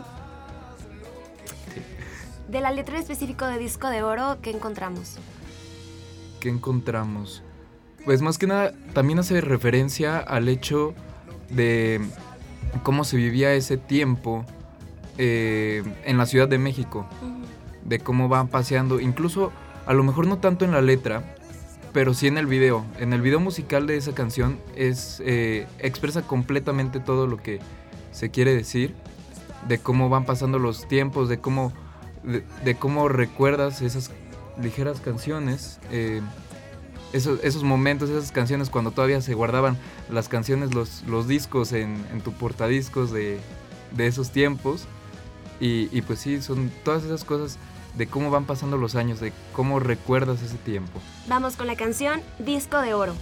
De 2.50 2.62
la 2.62 2.70
letra 2.70 2.94
en 2.94 3.02
específico 3.02 3.44
de 3.44 3.58
disco 3.58 3.90
de 3.90 4.02
oro, 4.02 4.38
¿qué 4.40 4.48
encontramos? 4.48 5.16
¿Qué 6.40 6.48
encontramos? 6.48 7.42
Pues 8.06 8.22
más 8.22 8.38
que 8.38 8.46
nada, 8.46 8.72
también 8.94 9.18
hace 9.18 9.42
referencia 9.42 10.16
al 10.18 10.48
hecho 10.48 10.94
de 11.50 12.00
cómo 12.82 13.04
se 13.04 13.18
vivía 13.18 13.52
ese 13.52 13.76
tiempo 13.76 14.46
eh, 15.18 15.82
en 16.04 16.16
la 16.16 16.26
Ciudad 16.26 16.48
de 16.48 16.58
México. 16.58 17.06
de 17.84 17.98
cómo 18.00 18.28
van 18.28 18.48
paseando, 18.48 19.00
incluso 19.00 19.50
a 19.86 19.94
lo 19.94 20.04
mejor 20.04 20.26
no 20.26 20.38
tanto 20.38 20.64
en 20.64 20.72
la 20.72 20.82
letra, 20.82 21.22
pero 21.92 22.12
sí 22.12 22.26
en 22.26 22.36
el 22.36 22.46
video. 22.46 22.84
En 22.98 23.12
el 23.12 23.22
video 23.22 23.40
musical 23.40 23.86
de 23.86 23.96
esa 23.96 24.14
canción 24.14 24.58
es 24.76 25.22
eh, 25.24 25.66
expresa 25.78 26.22
completamente 26.22 27.00
todo 27.00 27.26
lo 27.26 27.38
que 27.38 27.60
se 28.12 28.30
quiere 28.30 28.54
decir, 28.54 28.94
de 29.66 29.78
cómo 29.78 30.08
van 30.08 30.24
pasando 30.24 30.58
los 30.58 30.86
tiempos, 30.86 31.28
de 31.28 31.38
cómo, 31.38 31.72
de, 32.22 32.44
de 32.64 32.74
cómo 32.74 33.08
recuerdas 33.08 33.80
esas 33.80 34.10
ligeras 34.60 35.00
canciones, 35.00 35.80
eh, 35.90 36.20
esos, 37.14 37.42
esos 37.42 37.62
momentos, 37.64 38.10
esas 38.10 38.32
canciones 38.32 38.68
cuando 38.68 38.90
todavía 38.90 39.22
se 39.22 39.32
guardaban 39.32 39.78
las 40.10 40.28
canciones, 40.28 40.74
los, 40.74 41.04
los 41.06 41.26
discos 41.26 41.72
en, 41.72 42.04
en 42.12 42.20
tu 42.20 42.32
portadiscos 42.32 43.10
de, 43.12 43.38
de 43.96 44.06
esos 44.06 44.30
tiempos. 44.30 44.86
Y, 45.60 46.02
pues 46.02 46.20
sí, 46.20 46.40
son 46.40 46.70
todas 46.84 47.04
esas 47.04 47.24
cosas 47.24 47.58
de 47.96 48.06
cómo 48.06 48.30
van 48.30 48.44
pasando 48.44 48.76
los 48.76 48.94
años, 48.94 49.18
de 49.18 49.32
cómo 49.52 49.80
recuerdas 49.80 50.42
ese 50.42 50.56
tiempo. 50.56 51.00
Vamos 51.26 51.56
con 51.56 51.66
la 51.66 51.76
canción 51.76 52.20
Disco 52.38 52.80
de 52.80 52.94
Oro. 52.94 53.14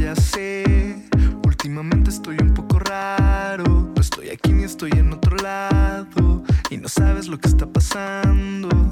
Ya 0.00 0.14
sé. 0.14 0.62
Últimamente 1.44 2.10
estoy 2.10 2.36
un 2.40 2.54
poco 2.54 2.78
raro. 2.78 3.64
No 3.94 4.00
estoy 4.00 4.28
aquí 4.28 4.52
ni 4.52 4.62
estoy 4.62 4.92
en 4.92 5.12
otro 5.12 5.36
lado. 5.38 6.44
Y 6.70 6.76
no 6.76 6.88
sabes 6.88 7.26
lo 7.26 7.38
que 7.38 7.48
está 7.48 7.66
pasando. 7.66 8.85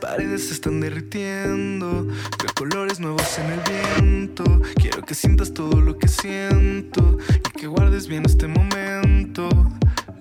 Paredes 0.00 0.48
se 0.48 0.54
están 0.54 0.80
derritiendo. 0.80 2.04
Veo 2.04 2.54
colores 2.54 3.00
nuevos 3.00 3.38
en 3.38 3.52
el 3.52 3.60
viento. 3.60 4.44
Quiero 4.76 5.02
que 5.02 5.14
sientas 5.14 5.52
todo 5.52 5.80
lo 5.80 5.98
que 5.98 6.08
siento 6.08 7.18
y 7.34 7.58
que 7.58 7.66
guardes 7.66 8.06
bien 8.06 8.24
este 8.24 8.46
momento. 8.46 9.48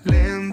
Lento, 0.03 0.44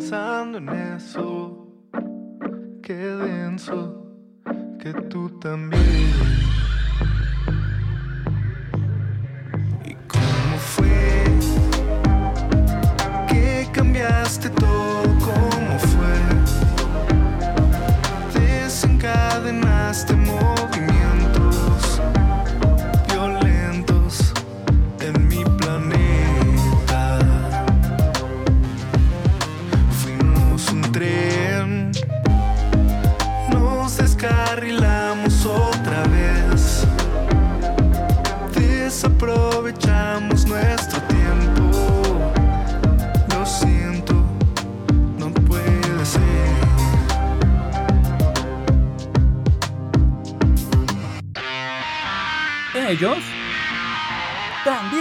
pensando 0.00 0.56
en 0.56 0.68
eso. 0.96 1.68
Qué 2.82 2.94
denso, 2.94 4.16
que 4.78 4.94
tú 5.10 5.38
también. 5.38 6.10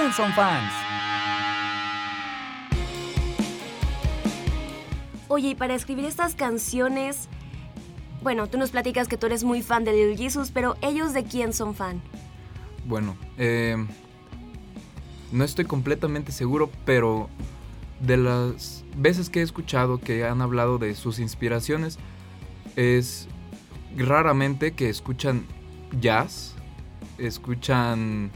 También 0.10 0.13
son 0.13 0.34
fans. 0.34 0.74
Oye, 5.28 5.50
y 5.50 5.56
para 5.56 5.76
escribir 5.76 6.06
estas 6.06 6.36
canciones, 6.36 7.28
bueno, 8.22 8.48
tú 8.48 8.58
nos 8.58 8.72
platicas 8.72 9.08
que 9.08 9.17
tú 9.17 9.28
eres 9.28 9.43
muy 9.43 9.62
fan 9.62 9.84
de 9.84 9.93
Lil 9.93 10.17
Jesus, 10.17 10.52
pero 10.52 10.76
ellos 10.82 11.13
de 11.13 11.24
quién 11.24 11.54
son 11.54 11.76
fan? 11.76 12.02
Bueno, 12.86 13.15
eh, 13.38 13.78
no 15.32 15.43
estoy 15.43 15.65
completamente 15.65 16.32
seguro, 16.32 16.72
pero 16.86 17.30
de 18.00 18.17
las 18.17 18.84
veces 18.95 19.30
que 19.30 19.41
he 19.41 19.43
escuchado 19.43 20.00
que 20.00 20.26
han 20.26 20.41
hablado 20.41 20.78
de 20.78 20.95
sus 20.95 21.19
inspiraciones, 21.19 22.00
es 22.76 23.28
raramente 23.95 24.72
que 24.72 24.89
escuchan 24.89 25.45
jazz, 26.00 26.56
escuchan 27.17 28.32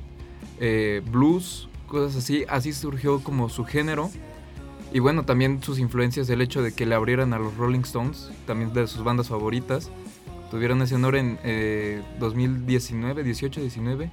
eh, 0.59 1.01
blues, 1.11 1.67
cosas 1.87 2.15
así. 2.15 2.45
Así 2.49 2.73
surgió 2.73 3.23
como 3.23 3.49
su 3.49 3.65
género. 3.65 4.09
Y 4.93 4.99
bueno, 4.99 5.25
también 5.25 5.61
sus 5.63 5.79
influencias, 5.79 6.29
el 6.29 6.41
hecho 6.41 6.61
de 6.61 6.73
que 6.73 6.85
le 6.85 6.95
abrieran 6.95 7.33
a 7.33 7.39
los 7.39 7.57
Rolling 7.57 7.81
Stones, 7.81 8.29
también 8.45 8.73
de 8.73 8.85
sus 8.87 9.03
bandas 9.03 9.29
favoritas. 9.29 9.89
Tuvieron 10.51 10.81
ese 10.83 10.95
honor 10.95 11.15
en 11.15 11.39
eh, 11.43 12.01
2019, 12.19 13.23
18, 13.23 13.59
19. 13.61 14.11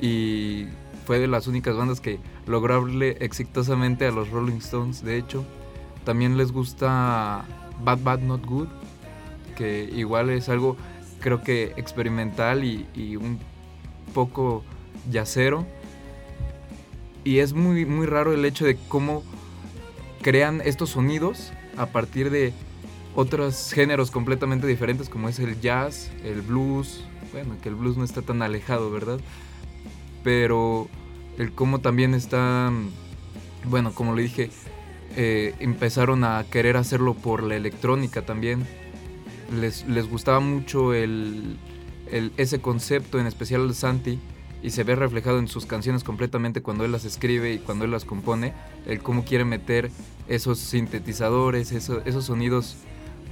Y 0.00 0.66
fue 1.04 1.18
de 1.18 1.26
las 1.26 1.46
únicas 1.46 1.76
bandas 1.76 2.00
que 2.00 2.18
logró 2.46 2.74
abrirle 2.74 3.18
exitosamente 3.20 4.06
a 4.06 4.10
los 4.10 4.30
Rolling 4.30 4.56
Stones, 4.56 5.04
de 5.04 5.18
hecho. 5.18 5.44
También 6.04 6.38
les 6.38 6.50
gusta 6.50 7.44
Bad 7.84 7.98
Bad 8.02 8.20
Not 8.20 8.46
Good, 8.46 8.68
que 9.56 9.84
igual 9.94 10.30
es 10.30 10.48
algo 10.48 10.76
creo 11.20 11.42
que 11.42 11.72
experimental 11.76 12.64
y, 12.64 12.86
y 12.94 13.16
un 13.16 13.38
poco 14.14 14.64
yacero. 15.10 15.66
Y 17.24 17.38
es 17.40 17.52
muy, 17.52 17.84
muy 17.84 18.06
raro 18.06 18.32
el 18.32 18.44
hecho 18.44 18.64
de 18.64 18.76
cómo 18.88 19.22
crean 20.22 20.60
estos 20.64 20.90
sonidos 20.90 21.52
a 21.76 21.86
partir 21.86 22.30
de 22.30 22.52
otros 23.14 23.72
géneros 23.72 24.10
completamente 24.10 24.66
diferentes 24.66 25.08
como 25.08 25.28
es 25.28 25.38
el 25.38 25.60
jazz, 25.60 26.10
el 26.24 26.42
blues. 26.42 27.04
Bueno, 27.32 27.56
que 27.62 27.68
el 27.68 27.74
blues 27.74 27.96
no 27.96 28.04
está 28.04 28.22
tan 28.22 28.40
alejado, 28.42 28.90
¿verdad? 28.90 29.20
Pero 30.24 30.88
el 31.36 31.52
cómo 31.52 31.80
también 31.80 32.14
está, 32.14 32.72
bueno, 33.64 33.92
como 33.92 34.14
le 34.14 34.22
dije, 34.22 34.50
eh, 35.16 35.54
empezaron 35.60 36.24
a 36.24 36.44
querer 36.50 36.76
hacerlo 36.76 37.14
por 37.14 37.42
la 37.42 37.56
electrónica 37.56 38.22
también. 38.24 38.66
Les, 39.60 39.86
les 39.86 40.08
gustaba 40.08 40.40
mucho 40.40 40.94
el, 40.94 41.58
el- 42.10 42.32
ese 42.36 42.60
concepto, 42.60 43.18
en 43.18 43.26
especial 43.26 43.62
el 43.62 43.74
Santi, 43.74 44.18
y 44.62 44.70
se 44.70 44.82
ve 44.84 44.96
reflejado 44.96 45.38
en 45.38 45.48
sus 45.48 45.66
canciones 45.66 46.02
completamente 46.04 46.62
cuando 46.62 46.84
él 46.84 46.92
las 46.92 47.04
escribe 47.04 47.52
y 47.52 47.58
cuando 47.58 47.84
él 47.84 47.90
las 47.92 48.04
compone, 48.04 48.52
el 48.86 49.00
cómo 49.02 49.24
quiere 49.24 49.44
meter 49.44 49.90
esos 50.28 50.58
sintetizadores, 50.58 51.72
eso- 51.72 52.02
esos 52.04 52.24
sonidos 52.26 52.76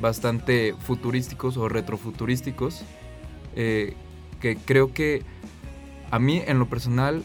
bastante 0.00 0.74
futurísticos 0.78 1.56
o 1.56 1.68
retrofuturísticos, 1.68 2.82
eh, 3.56 3.94
que 4.40 4.56
creo 4.56 4.92
que 4.92 5.22
a 6.10 6.18
mí 6.18 6.42
en 6.46 6.58
lo 6.58 6.68
personal 6.68 7.22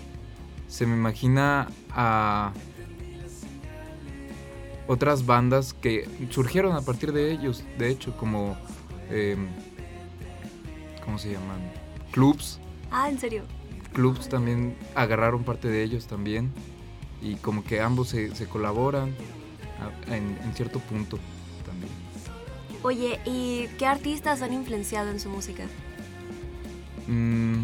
se 0.67 0.87
me 0.87 0.95
imagina 0.95 1.67
a 1.91 2.53
otras 4.87 5.25
bandas 5.25 5.73
que 5.73 6.07
surgieron 6.29 6.75
a 6.75 6.81
partir 6.81 7.11
de 7.13 7.31
ellos, 7.31 7.63
de 7.77 7.89
hecho, 7.89 8.15
como, 8.17 8.57
eh, 9.09 9.37
¿cómo 11.05 11.17
se 11.17 11.31
llaman? 11.31 11.59
Clubs, 12.11 12.59
Ah, 12.93 13.09
¿en 13.09 13.17
serio? 13.19 13.43
Clubs 13.93 14.29
también 14.29 14.75
agarraron 14.95 15.43
parte 15.43 15.67
de 15.67 15.83
ellos 15.83 16.07
también 16.07 16.51
y 17.21 17.35
como 17.35 17.63
que 17.63 17.81
ambos 17.81 18.09
se, 18.09 18.35
se 18.35 18.45
colaboran 18.47 19.13
a- 19.79 20.13
en, 20.15 20.37
en 20.43 20.53
cierto 20.53 20.79
punto 20.79 21.17
también. 21.65 21.91
Oye, 22.83 23.19
¿y 23.25 23.67
qué 23.77 23.85
artistas 23.85 24.41
han 24.41 24.53
influenciado 24.53 25.09
en 25.11 25.19
su 25.19 25.29
música? 25.29 25.63
Mm, 27.07 27.63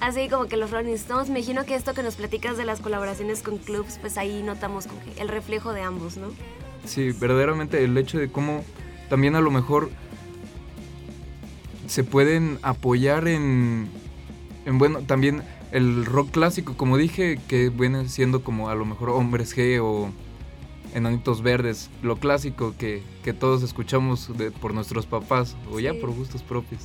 Así 0.00 0.28
como 0.28 0.46
que 0.46 0.56
los 0.56 0.72
Rolling 0.72 0.94
Stones, 0.94 1.30
me 1.30 1.38
imagino 1.38 1.64
que 1.64 1.76
esto 1.76 1.94
que 1.94 2.02
nos 2.02 2.16
platicas 2.16 2.56
de 2.56 2.64
las 2.64 2.80
colaboraciones 2.80 3.40
con 3.42 3.58
clubs, 3.58 3.98
pues 4.00 4.18
ahí 4.18 4.42
notamos 4.42 4.88
como 4.88 5.00
que 5.04 5.22
el 5.22 5.28
reflejo 5.28 5.72
de 5.72 5.82
ambos, 5.82 6.16
¿no? 6.16 6.26
Sí, 6.84 7.12
verdaderamente 7.12 7.84
el 7.84 7.96
hecho 7.96 8.18
de 8.18 8.28
cómo 8.28 8.64
también 9.08 9.36
a 9.36 9.40
lo 9.40 9.52
mejor 9.52 9.90
se 11.92 12.04
pueden 12.04 12.58
apoyar 12.62 13.28
en, 13.28 13.90
en 14.64 14.78
bueno, 14.78 15.00
también 15.02 15.42
el 15.72 16.06
rock 16.06 16.30
clásico, 16.30 16.74
como 16.74 16.96
dije, 16.96 17.38
que 17.48 17.68
viene 17.68 18.08
siendo 18.08 18.42
como 18.42 18.70
a 18.70 18.74
lo 18.74 18.86
mejor 18.86 19.10
Hombres 19.10 19.54
G 19.54 19.78
o 19.82 20.10
Enanitos 20.94 21.42
Verdes, 21.42 21.90
lo 22.02 22.16
clásico 22.16 22.74
que, 22.78 23.02
que 23.22 23.34
todos 23.34 23.62
escuchamos 23.62 24.34
de- 24.38 24.50
por 24.50 24.72
nuestros 24.72 25.04
papás 25.04 25.54
o 25.70 25.80
ya 25.80 25.92
por 25.92 26.10
gustos 26.14 26.42
propios. 26.42 26.80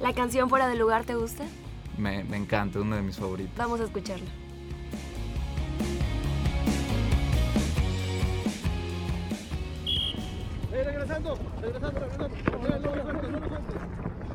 ¿La 0.00 0.12
canción 0.12 0.48
Fuera 0.48 0.68
de 0.68 0.76
Lugar 0.76 1.02
te 1.04 1.16
gusta? 1.16 1.42
Me, 1.98 2.22
me 2.22 2.36
encanta, 2.36 2.78
una 2.80 2.94
de 2.96 3.02
mis 3.02 3.16
favoritas. 3.16 3.56
Vamos 3.56 3.80
a 3.80 3.84
escucharla. 3.84 4.30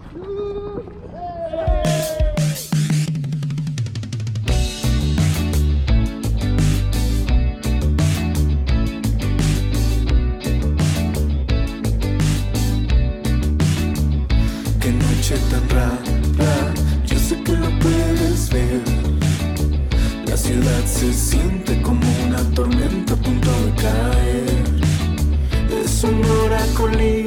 Qué 0.09 0.13
noche 14.93 15.35
tan 15.49 15.69
rara, 15.69 16.73
yo 17.05 17.19
sé 17.19 17.41
que 17.43 17.51
lo 17.51 17.67
puedes 17.79 18.49
ver. 18.49 18.81
La 20.25 20.37
ciudad 20.37 20.85
se 20.85 21.13
siente 21.13 21.81
como 21.81 22.07
una 22.27 22.41
tormenta 22.51 23.13
a 23.13 23.17
punto 23.17 23.49
de 23.65 23.71
caer. 23.81 24.45
Es 25.83 25.91
Sonora 25.91 26.61
Colima, 26.77 27.26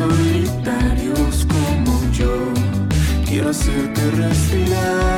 solitarios 0.00 1.46
como 1.46 2.10
yo, 2.12 2.32
quiero 3.26 3.50
hacerte 3.50 4.10
respirar. 4.12 5.09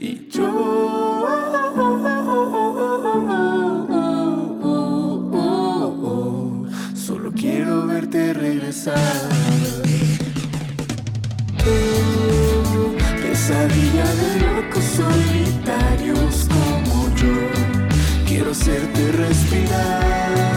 Y 0.00 0.28
yo 0.30 1.28
solo 6.94 7.32
quiero 7.32 7.86
verte 7.86 8.32
regresar. 8.32 8.96
Pesadilla 13.22 14.06
de 14.20 14.40
locos 14.40 14.84
solitarios 14.96 16.48
como 16.48 17.14
yo. 17.16 17.34
Quiero 18.26 18.52
hacerte 18.52 19.12
respirar. 19.12 20.51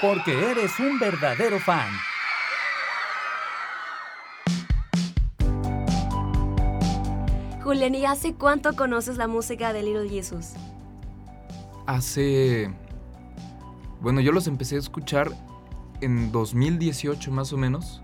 Porque 0.00 0.50
eres 0.50 0.78
un 0.78 0.98
verdadero 0.98 1.58
fan. 1.58 2.07
Julián, 7.68 7.94
¿y 7.94 8.06
hace 8.06 8.32
cuánto 8.32 8.74
conoces 8.74 9.18
la 9.18 9.28
música 9.28 9.74
de 9.74 9.82
Little 9.82 10.08
Jesus? 10.08 10.54
Hace... 11.84 12.72
Bueno, 14.00 14.22
yo 14.22 14.32
los 14.32 14.46
empecé 14.46 14.76
a 14.76 14.78
escuchar 14.78 15.30
en 16.00 16.32
2018 16.32 17.30
más 17.30 17.52
o 17.52 17.58
menos, 17.58 18.00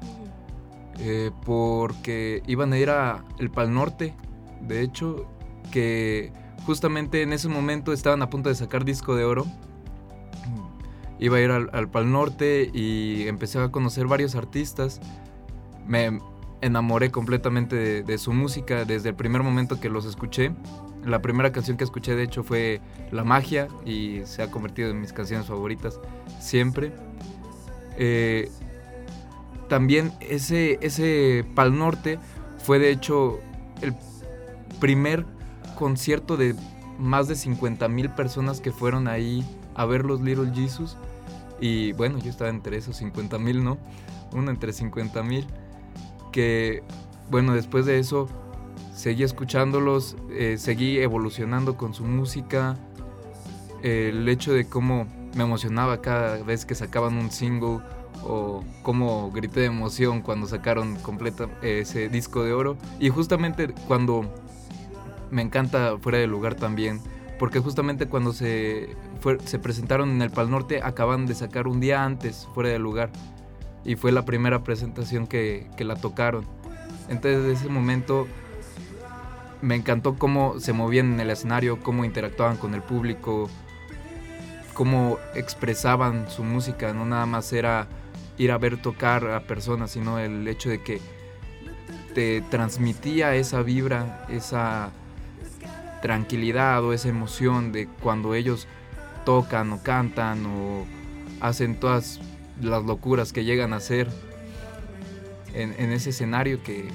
eh, 0.98 1.30
porque 1.46 2.42
iban 2.46 2.74
a 2.74 2.78
ir 2.78 2.90
a 2.90 3.24
el 3.38 3.50
Pal 3.50 3.72
Norte, 3.72 4.12
de 4.60 4.82
hecho, 4.82 5.26
que 5.70 6.30
justamente 6.66 7.22
en 7.22 7.32
ese 7.32 7.48
momento 7.48 7.94
estaban 7.94 8.20
a 8.20 8.28
punto 8.28 8.50
de 8.50 8.56
sacar 8.56 8.84
disco 8.84 9.16
de 9.16 9.24
oro. 9.24 9.46
Iba 11.18 11.38
a 11.38 11.40
ir 11.40 11.50
al, 11.50 11.70
al 11.72 11.88
Pal 11.88 12.12
Norte 12.12 12.70
y 12.70 13.26
empecé 13.28 13.58
a 13.60 13.70
conocer 13.70 14.06
varios 14.08 14.34
artistas. 14.34 15.00
Me 15.86 16.20
enamoré 16.64 17.10
completamente 17.10 17.76
de, 17.76 18.02
de 18.02 18.18
su 18.18 18.32
música 18.32 18.84
desde 18.84 19.10
el 19.10 19.14
primer 19.14 19.42
momento 19.42 19.80
que 19.80 19.90
los 19.90 20.06
escuché. 20.06 20.52
La 21.04 21.20
primera 21.20 21.52
canción 21.52 21.76
que 21.76 21.84
escuché 21.84 22.14
de 22.14 22.22
hecho 22.22 22.42
fue 22.42 22.80
La 23.12 23.24
Magia 23.24 23.68
y 23.84 24.22
se 24.24 24.42
ha 24.42 24.50
convertido 24.50 24.90
en 24.90 25.00
mis 25.00 25.12
canciones 25.12 25.46
favoritas 25.46 26.00
siempre. 26.40 26.92
Eh, 27.98 28.50
también 29.68 30.12
ese, 30.20 30.78
ese 30.80 31.44
Pal 31.54 31.78
Norte 31.78 32.18
fue 32.58 32.78
de 32.78 32.90
hecho 32.90 33.40
el 33.82 33.94
primer 34.80 35.26
concierto 35.76 36.36
de 36.38 36.54
más 36.98 37.28
de 37.28 37.34
50 37.34 37.88
mil 37.88 38.08
personas 38.10 38.60
que 38.60 38.72
fueron 38.72 39.06
ahí 39.06 39.44
a 39.74 39.84
ver 39.84 40.04
los 40.04 40.22
Little 40.22 40.52
Jesus. 40.54 40.96
Y 41.60 41.92
bueno, 41.92 42.18
yo 42.18 42.30
estaba 42.30 42.50
entre 42.50 42.78
esos 42.78 42.96
50 42.96 43.38
mil, 43.38 43.62
¿no? 43.62 43.78
Uno 44.32 44.50
entre 44.50 44.72
50 44.72 45.22
mil. 45.22 45.46
Que 46.34 46.82
bueno, 47.30 47.54
después 47.54 47.86
de 47.86 48.00
eso 48.00 48.28
seguí 48.92 49.22
escuchándolos, 49.22 50.16
eh, 50.30 50.56
seguí 50.58 50.98
evolucionando 50.98 51.76
con 51.76 51.94
su 51.94 52.04
música. 52.04 52.76
el 53.84 54.28
hecho 54.28 54.52
de 54.52 54.66
cómo 54.66 55.06
me 55.36 55.44
emocionaba 55.44 56.00
cada 56.00 56.42
vez 56.42 56.66
que 56.66 56.74
sacaban 56.74 57.18
un 57.18 57.30
single 57.30 57.80
o 58.24 58.64
cómo 58.82 59.30
grité 59.30 59.60
de 59.60 59.66
emoción 59.66 60.22
cuando 60.22 60.48
sacaron 60.48 60.96
completa 60.96 61.48
ese 61.62 62.08
disco 62.08 62.42
de 62.42 62.52
oro. 62.52 62.76
Y 62.98 63.10
justamente 63.10 63.72
cuando 63.86 64.24
me 65.30 65.42
encanta 65.42 65.98
Fuera 66.00 66.18
de 66.18 66.26
Lugar 66.26 66.56
también, 66.56 67.00
porque 67.38 67.60
justamente 67.60 68.08
cuando 68.08 68.32
se, 68.32 68.96
se 69.44 69.58
presentaron 69.60 70.10
en 70.10 70.22
el 70.22 70.30
Pal 70.30 70.50
Norte 70.50 70.80
acaban 70.82 71.26
de 71.26 71.36
sacar 71.36 71.68
un 71.68 71.78
día 71.78 72.02
antes 72.04 72.48
Fuera 72.54 72.70
de 72.70 72.80
Lugar. 72.80 73.10
Y 73.84 73.96
fue 73.96 74.12
la 74.12 74.24
primera 74.24 74.62
presentación 74.62 75.26
que, 75.26 75.66
que 75.76 75.84
la 75.84 75.96
tocaron. 75.96 76.46
Entonces 77.08 77.42
desde 77.42 77.52
ese 77.52 77.68
momento 77.68 78.26
me 79.60 79.74
encantó 79.74 80.16
cómo 80.16 80.60
se 80.60 80.72
movían 80.72 81.14
en 81.14 81.20
el 81.20 81.30
escenario, 81.30 81.80
cómo 81.80 82.04
interactuaban 82.04 82.56
con 82.56 82.74
el 82.74 82.82
público, 82.82 83.48
cómo 84.74 85.18
expresaban 85.34 86.30
su 86.30 86.44
música. 86.44 86.92
No 86.92 87.06
nada 87.06 87.26
más 87.26 87.52
era 87.52 87.88
ir 88.36 88.52
a 88.52 88.58
ver 88.58 88.80
tocar 88.80 89.26
a 89.30 89.40
personas, 89.40 89.92
sino 89.92 90.18
el 90.18 90.46
hecho 90.48 90.68
de 90.68 90.82
que 90.82 91.00
te 92.14 92.42
transmitía 92.42 93.34
esa 93.34 93.62
vibra, 93.62 94.26
esa 94.28 94.90
tranquilidad 96.02 96.84
o 96.84 96.92
esa 96.92 97.08
emoción 97.08 97.72
de 97.72 97.86
cuando 97.86 98.34
ellos 98.34 98.68
tocan 99.24 99.72
o 99.72 99.82
cantan 99.82 100.44
o 100.46 100.84
hacen 101.40 101.76
todas 101.76 102.20
las 102.60 102.84
locuras 102.84 103.32
que 103.32 103.44
llegan 103.44 103.72
a 103.72 103.76
hacer 103.76 104.08
en, 105.52 105.74
en 105.78 105.92
ese 105.92 106.10
escenario 106.10 106.62
que, 106.62 106.88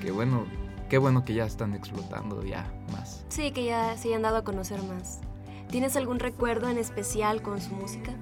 que 0.00 0.10
bueno, 0.10 0.44
qué 0.88 0.98
bueno 0.98 1.24
que 1.24 1.34
ya 1.34 1.44
están 1.44 1.74
explotando 1.74 2.44
ya 2.44 2.70
más. 2.92 3.24
Sí, 3.28 3.50
que 3.52 3.64
ya 3.64 3.96
se 3.96 4.08
hayan 4.08 4.22
dado 4.22 4.38
a 4.38 4.44
conocer 4.44 4.82
más. 4.82 5.20
¿Tienes 5.70 5.96
algún 5.96 6.18
recuerdo 6.18 6.68
en 6.68 6.78
especial 6.78 7.42
con 7.42 7.60
su 7.60 7.74
música? 7.74 8.12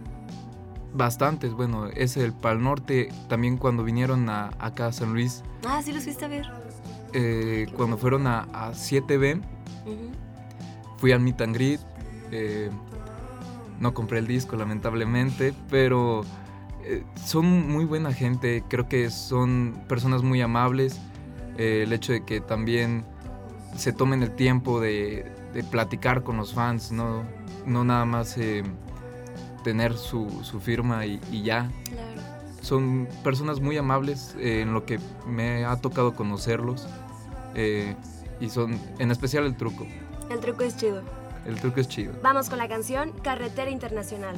Bastantes, 0.95 1.53
bueno, 1.53 1.87
es 1.89 2.17
el 2.17 2.33
Pal 2.33 2.63
Norte, 2.63 3.09
también 3.29 3.59
cuando 3.59 3.85
vinieron 3.85 4.29
a, 4.31 4.51
acá 4.59 4.87
a 4.87 4.93
San 4.93 5.13
Luis, 5.13 5.43
Ah, 5.67 5.83
sí 5.85 5.93
los 5.93 6.05
fuiste 6.05 6.25
a 6.25 6.29
ver. 6.29 6.47
eh, 7.13 7.67
cuando 7.77 7.99
fueron 7.99 8.27
a, 8.27 8.43
a 8.53 8.73
7B, 8.73 9.41
Ujú. 9.85 10.11
fui 10.97 11.13
al 11.13 11.21
Meet 11.21 11.41
and 11.43 11.55
Greet, 11.55 11.81
eh, 12.33 12.71
no 13.79 13.93
compré 13.93 14.19
el 14.21 14.27
disco 14.27 14.57
lamentablemente, 14.57 15.53
pero 15.69 16.23
eh, 16.87 17.05
son 17.25 17.71
muy 17.71 17.85
buena 17.85 18.13
gente, 18.13 18.63
creo 18.69 18.89
que 18.89 19.11
son 19.11 19.83
personas 19.89 20.23
muy 20.23 20.41
amables, 20.41 21.01
eh, 21.59 21.83
el 21.85 21.93
hecho 21.93 22.13
de 22.13 22.25
que 22.25 22.41
también 22.41 23.05
se 23.77 23.93
tomen 23.93 24.23
el 24.23 24.31
tiempo 24.31 24.81
de, 24.81 25.31
de 25.53 25.65
platicar 25.65 26.23
con 26.23 26.37
los 26.37 26.55
fans, 26.55 26.93
no, 26.93 27.25
no 27.67 27.85
nada 27.85 28.05
más 28.05 28.39
eh, 28.39 28.63
tener 29.65 29.95
su, 29.95 30.31
su 30.43 30.61
firma 30.61 31.07
y, 31.07 31.21
y 31.33 31.43
ya. 31.43 31.71
Claro. 31.91 32.23
Son 32.61 33.09
personas 33.23 33.61
muy 33.61 33.77
amables 33.77 34.35
en 34.39 34.73
lo 34.73 34.85
que 34.87 34.99
me 35.27 35.65
ha 35.65 35.77
tocado 35.77 36.15
conocerlos 36.15 36.89
y 38.41 38.49
son 38.51 38.79
en 38.99 39.11
especial 39.11 39.45
el 39.45 39.57
truco. 39.57 39.87
El 40.31 40.41
truco 40.41 40.65
es 40.65 40.77
chido. 40.77 41.03
El 41.47 41.55
truco 41.61 41.81
es 41.81 41.87
chido. 41.87 42.13
Vamos 42.23 42.51
con 42.51 42.59
la 42.59 42.67
canción 42.69 43.13
Carretera 43.23 43.71
Internacional. 43.71 44.35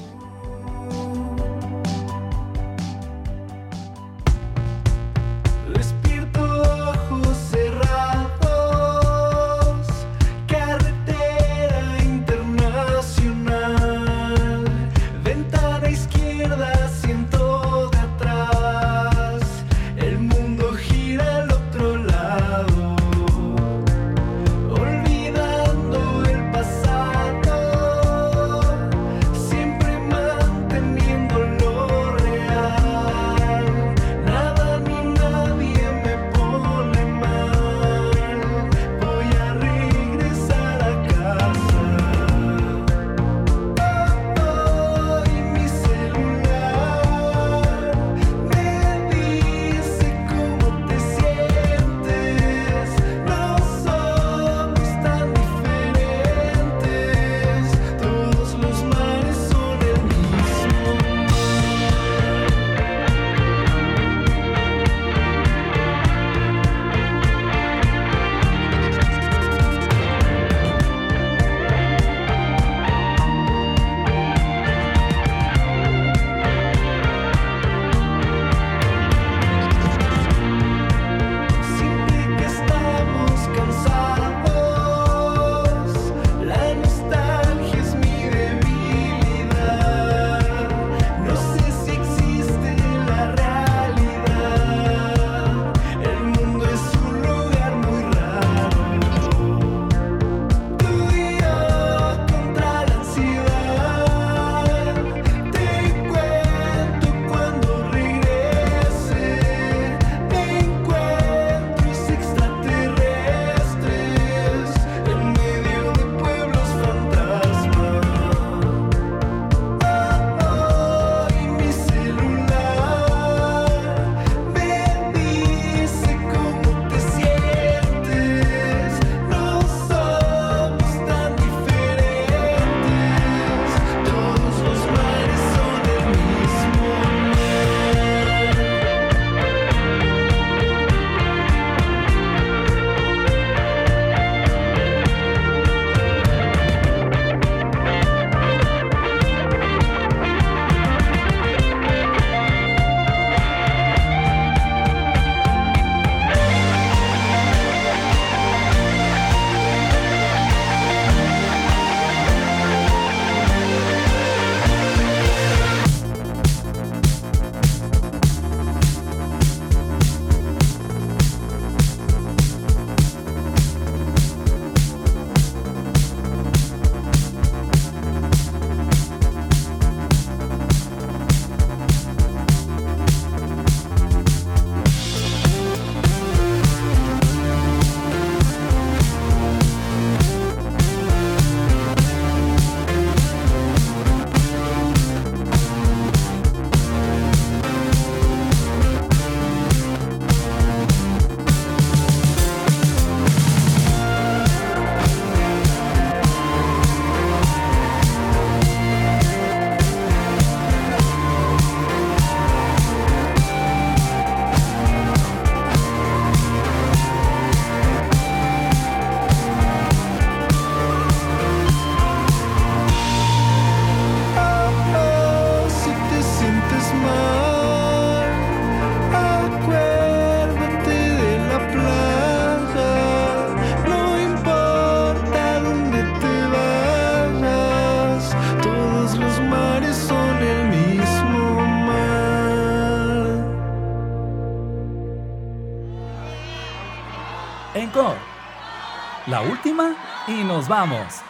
La 249.28 249.42
última 249.42 249.94
y 250.26 250.42
nos 250.42 250.68
vamos. 250.68 251.20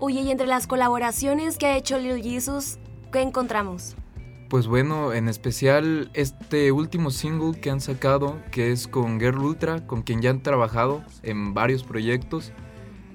Oye, 0.00 0.22
y 0.22 0.30
entre 0.32 0.48
las 0.48 0.66
colaboraciones 0.66 1.56
que 1.56 1.66
ha 1.66 1.76
hecho 1.76 2.00
Lil 2.00 2.20
Jesus, 2.20 2.78
¿qué 3.12 3.22
encontramos? 3.22 3.94
Pues 4.50 4.66
bueno, 4.66 5.12
en 5.12 5.28
especial 5.28 6.10
este 6.14 6.72
último 6.72 7.12
single 7.12 7.60
que 7.60 7.70
han 7.70 7.80
sacado, 7.80 8.42
que 8.50 8.72
es 8.72 8.88
con 8.88 9.20
Girl 9.20 9.38
Ultra, 9.38 9.86
con 9.86 10.02
quien 10.02 10.20
ya 10.20 10.30
han 10.30 10.42
trabajado 10.42 11.04
en 11.22 11.54
varios 11.54 11.84
proyectos. 11.84 12.52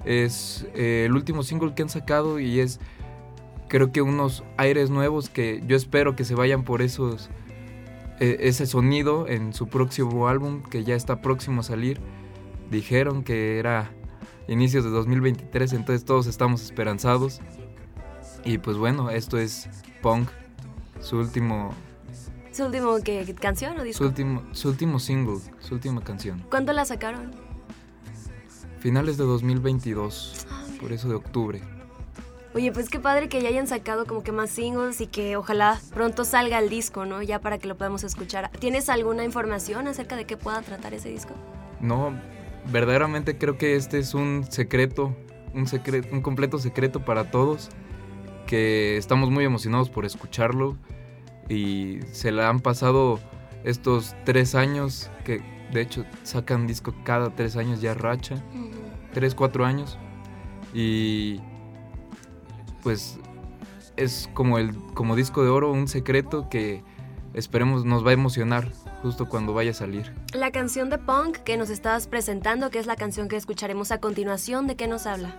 Es 0.06 0.66
eh, 0.74 1.04
el 1.04 1.12
último 1.12 1.42
single 1.42 1.74
que 1.74 1.82
han 1.82 1.90
sacado 1.90 2.40
y 2.40 2.60
es 2.60 2.80
creo 3.74 3.90
que 3.90 4.02
unos 4.02 4.44
aires 4.56 4.88
nuevos 4.88 5.28
que 5.28 5.60
yo 5.66 5.74
espero 5.74 6.14
que 6.14 6.22
se 6.22 6.36
vayan 6.36 6.62
por 6.62 6.80
esos 6.80 7.28
eh, 8.20 8.36
ese 8.42 8.66
sonido 8.66 9.26
en 9.26 9.52
su 9.52 9.66
próximo 9.66 10.28
álbum 10.28 10.62
que 10.62 10.84
ya 10.84 10.94
está 10.94 11.20
próximo 11.20 11.62
a 11.62 11.64
salir. 11.64 11.98
Dijeron 12.70 13.24
que 13.24 13.58
era 13.58 13.90
inicios 14.46 14.84
de 14.84 14.90
2023, 14.90 15.72
entonces 15.72 16.04
todos 16.04 16.28
estamos 16.28 16.62
esperanzados. 16.62 17.40
Y 18.44 18.58
pues 18.58 18.76
bueno, 18.76 19.10
esto 19.10 19.38
es 19.38 19.68
Punk, 20.02 20.28
su 21.00 21.18
último 21.18 21.74
¿Su 22.52 22.66
último 22.66 22.98
qué, 23.02 23.34
canción 23.34 23.74
o 23.74 23.78
su 23.78 23.84
disco? 23.86 24.04
último 24.04 24.44
su 24.52 24.68
último 24.68 25.00
single, 25.00 25.40
su 25.58 25.74
última 25.74 26.00
canción. 26.00 26.46
¿Cuándo 26.48 26.72
la 26.72 26.84
sacaron? 26.84 27.32
Finales 28.78 29.16
de 29.16 29.24
2022, 29.24 30.46
por 30.80 30.92
eso 30.92 31.08
de 31.08 31.16
octubre. 31.16 31.60
Oye, 32.54 32.70
pues 32.70 32.88
qué 32.88 33.00
padre 33.00 33.28
que 33.28 33.42
ya 33.42 33.48
hayan 33.48 33.66
sacado 33.66 34.06
como 34.06 34.22
que 34.22 34.30
más 34.30 34.48
singles 34.48 35.00
y 35.00 35.08
que 35.08 35.36
ojalá 35.36 35.80
pronto 35.92 36.24
salga 36.24 36.60
el 36.60 36.68
disco, 36.68 37.04
¿no? 37.04 37.20
Ya 37.20 37.40
para 37.40 37.58
que 37.58 37.66
lo 37.66 37.76
podamos 37.76 38.04
escuchar. 38.04 38.48
¿Tienes 38.60 38.88
alguna 38.88 39.24
información 39.24 39.88
acerca 39.88 40.14
de 40.14 40.24
qué 40.24 40.36
pueda 40.36 40.62
tratar 40.62 40.94
ese 40.94 41.08
disco? 41.08 41.34
No, 41.80 42.14
verdaderamente 42.70 43.36
creo 43.38 43.58
que 43.58 43.74
este 43.74 43.98
es 43.98 44.14
un 44.14 44.46
secreto, 44.48 45.16
un 45.52 45.66
secreto, 45.66 46.08
un 46.12 46.22
completo 46.22 46.58
secreto 46.58 47.04
para 47.04 47.32
todos, 47.32 47.70
que 48.46 48.98
estamos 48.98 49.30
muy 49.30 49.44
emocionados 49.44 49.90
por 49.90 50.04
escucharlo 50.04 50.76
y 51.48 51.98
se 52.12 52.30
la 52.30 52.48
han 52.48 52.60
pasado 52.60 53.18
estos 53.64 54.14
tres 54.24 54.54
años, 54.54 55.10
que 55.24 55.42
de 55.72 55.80
hecho 55.80 56.04
sacan 56.22 56.68
disco 56.68 56.94
cada 57.02 57.34
tres 57.34 57.56
años 57.56 57.80
ya 57.80 57.94
racha, 57.94 58.44
tres, 59.12 59.34
cuatro 59.34 59.64
años, 59.64 59.98
y 60.72 61.40
pues 62.84 63.18
es 63.96 64.28
como 64.34 64.58
el 64.58 64.74
como 64.94 65.16
disco 65.16 65.42
de 65.42 65.48
oro, 65.50 65.72
un 65.72 65.88
secreto 65.88 66.48
que 66.48 66.84
esperemos 67.32 67.84
nos 67.84 68.06
va 68.06 68.10
a 68.10 68.12
emocionar 68.12 68.68
justo 69.02 69.28
cuando 69.28 69.52
vaya 69.52 69.72
a 69.72 69.74
salir. 69.74 70.12
La 70.32 70.52
canción 70.52 70.88
de 70.90 70.98
punk 70.98 71.38
que 71.38 71.56
nos 71.56 71.70
estabas 71.70 72.06
presentando, 72.06 72.70
que 72.70 72.78
es 72.78 72.86
la 72.86 72.94
canción 72.96 73.26
que 73.28 73.36
escucharemos 73.36 73.90
a 73.90 73.98
continuación, 73.98 74.66
¿de 74.68 74.76
qué 74.76 74.86
nos 74.86 75.06
habla? 75.06 75.34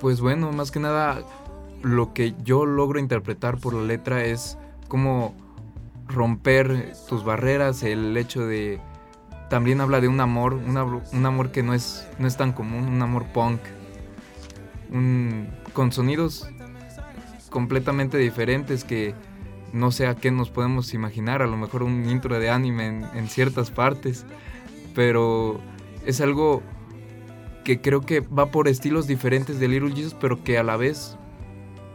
Pues 0.00 0.20
bueno, 0.22 0.50
más 0.52 0.70
que 0.70 0.80
nada 0.80 1.18
lo 1.82 2.14
que 2.14 2.34
yo 2.42 2.64
logro 2.64 2.98
interpretar 2.98 3.58
por 3.58 3.74
la 3.74 3.82
letra 3.82 4.24
es 4.24 4.56
cómo 4.88 5.34
romper 6.06 6.92
tus 7.08 7.24
barreras, 7.24 7.82
el 7.82 8.16
hecho 8.16 8.46
de 8.46 8.80
también 9.50 9.80
habla 9.80 10.00
de 10.00 10.08
un 10.08 10.20
amor, 10.20 10.54
un, 10.54 10.76
un 11.12 11.26
amor 11.26 11.50
que 11.52 11.62
no 11.62 11.74
es, 11.74 12.06
no 12.18 12.26
es 12.26 12.36
tan 12.36 12.52
común, 12.52 12.88
un 12.88 13.02
amor 13.02 13.26
punk, 13.32 13.60
un- 14.90 15.48
con 15.76 15.92
sonidos 15.92 16.48
completamente 17.50 18.16
diferentes 18.16 18.82
que 18.82 19.14
no 19.74 19.90
sé 19.90 20.06
a 20.06 20.14
qué 20.14 20.30
nos 20.30 20.48
podemos 20.48 20.94
imaginar, 20.94 21.42
a 21.42 21.46
lo 21.46 21.58
mejor 21.58 21.82
un 21.82 22.08
intro 22.08 22.40
de 22.40 22.48
anime 22.48 22.86
en, 23.12 23.28
ciertas 23.28 23.70
partes, 23.70 24.24
pero 24.94 25.60
es 26.06 26.22
algo 26.22 26.62
que 27.62 27.82
creo 27.82 28.00
que 28.00 28.20
va 28.20 28.50
por 28.50 28.68
estilos 28.68 29.06
diferentes 29.06 29.60
de 29.60 29.68
Little 29.68 29.94
Jesus, 29.94 30.16
pero 30.18 30.42
que 30.42 30.56
a 30.56 30.62
la 30.62 30.78
vez 30.78 31.18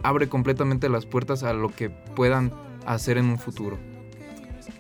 abre 0.04 0.30
completamente 0.30 0.88
las 0.88 1.08
puertas 1.08 1.42
a 1.42 1.52
lo 1.54 1.70
que 1.70 1.90
puedan 1.90 2.54
hacer 2.86 3.18
en 3.18 3.26
un 3.26 3.40
futuro. 3.40 3.80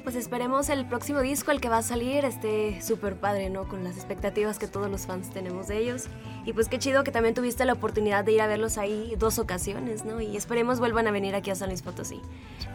Pues 0.03 0.15
esperemos 0.15 0.69
el 0.69 0.85
próximo 0.85 1.21
disco, 1.21 1.51
el 1.51 1.61
que 1.61 1.69
va 1.69 1.77
a 1.77 1.81
salir, 1.81 2.25
esté 2.25 2.81
súper 2.81 3.15
padre, 3.15 3.49
¿no? 3.49 3.67
Con 3.67 3.83
las 3.83 3.95
expectativas 3.95 4.59
que 4.59 4.67
todos 4.67 4.89
los 4.89 5.05
fans 5.05 5.29
tenemos 5.29 5.67
de 5.67 5.77
ellos. 5.77 6.07
Y 6.45 6.53
pues 6.53 6.67
qué 6.67 6.79
chido 6.79 7.03
que 7.03 7.11
también 7.11 7.35
tuviste 7.35 7.65
la 7.65 7.73
oportunidad 7.73 8.23
de 8.25 8.33
ir 8.33 8.41
a 8.41 8.47
verlos 8.47 8.77
ahí 8.77 9.15
dos 9.17 9.39
ocasiones, 9.39 10.05
¿no? 10.05 10.21
Y 10.21 10.37
esperemos 10.37 10.79
vuelvan 10.79 11.07
a 11.07 11.11
venir 11.11 11.35
aquí 11.35 11.51
a 11.51 11.55
San 11.55 11.69
Luis 11.69 11.81
Potosí. 11.81 12.21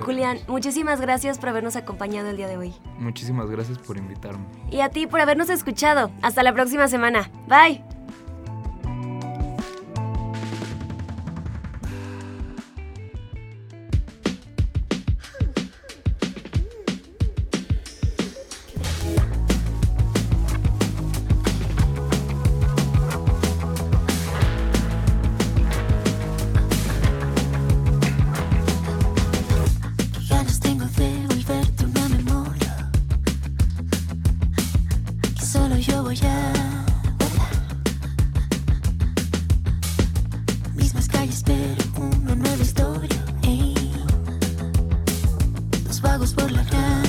Julián, 0.00 0.38
muchísimas 0.48 1.00
gracias 1.00 1.38
por 1.38 1.48
habernos 1.48 1.76
acompañado 1.76 2.28
el 2.28 2.36
día 2.36 2.48
de 2.48 2.56
hoy. 2.56 2.74
Muchísimas 2.98 3.50
gracias 3.50 3.78
por 3.78 3.96
invitarme. 3.96 4.44
Y 4.70 4.80
a 4.80 4.90
ti 4.90 5.06
por 5.06 5.20
habernos 5.20 5.50
escuchado. 5.50 6.10
Hasta 6.22 6.42
la 6.42 6.52
próxima 6.52 6.88
semana. 6.88 7.30
Bye. 7.48 7.95
Vagos 46.06 46.32
por 46.32 46.50
la 46.52 46.62
gran 46.62 47.05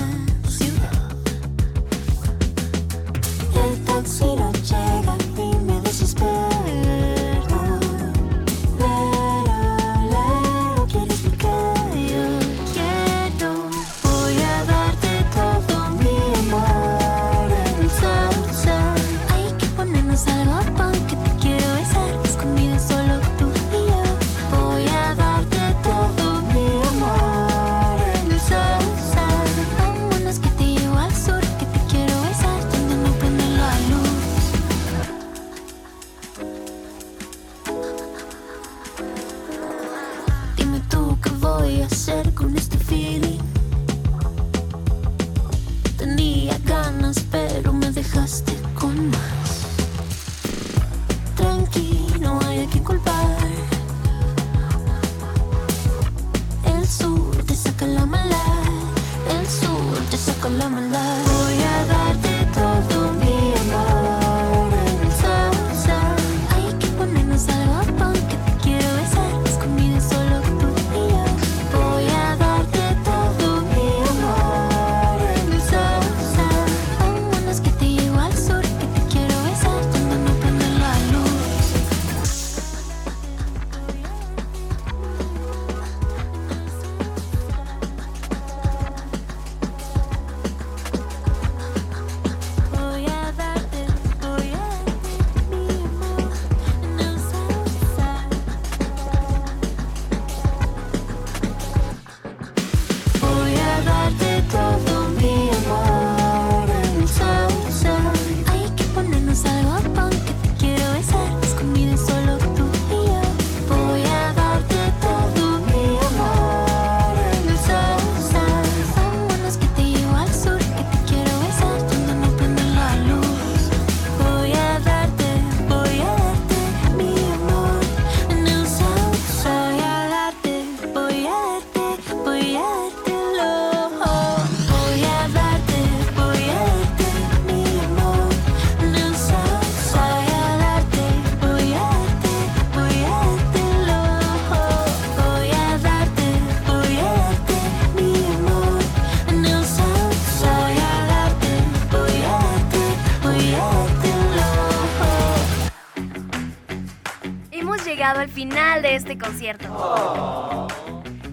concierto. 159.18 160.68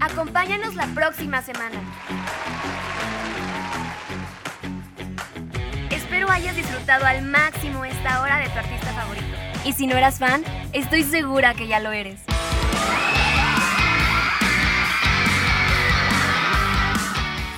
Acompáñanos 0.00 0.74
la 0.74 0.86
próxima 0.88 1.42
semana. 1.42 1.80
Espero 5.90 6.30
hayas 6.30 6.56
disfrutado 6.56 7.06
al 7.06 7.22
máximo 7.22 7.84
esta 7.84 8.22
hora 8.22 8.38
de 8.38 8.48
tu 8.48 8.58
artista 8.58 8.92
favorito. 8.92 9.26
Y 9.64 9.72
si 9.72 9.86
no 9.86 9.96
eras 9.96 10.18
fan, 10.18 10.44
estoy 10.72 11.02
segura 11.02 11.54
que 11.54 11.66
ya 11.66 11.80
lo 11.80 11.92
eres. 11.92 12.20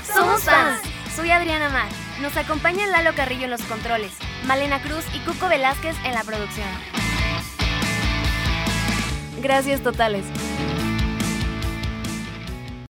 Somos 0.05 0.43
fans. 0.45 0.81
Soy 1.15 1.31
Adriana 1.31 1.69
Mar. 1.71 1.89
Nos 2.21 2.37
acompaña 2.37 2.87
Lalo 2.87 3.15
Carrillo 3.15 3.45
en 3.45 3.51
los 3.51 3.63
controles, 3.63 4.13
Malena 4.47 4.81
Cruz 4.81 5.05
y 5.15 5.19
Cuco 5.21 5.49
Velázquez 5.49 5.97
en 6.05 6.15
la 6.15 6.23
producción. 6.25 6.96
Gracias 9.47 9.81
totales. 9.81 10.25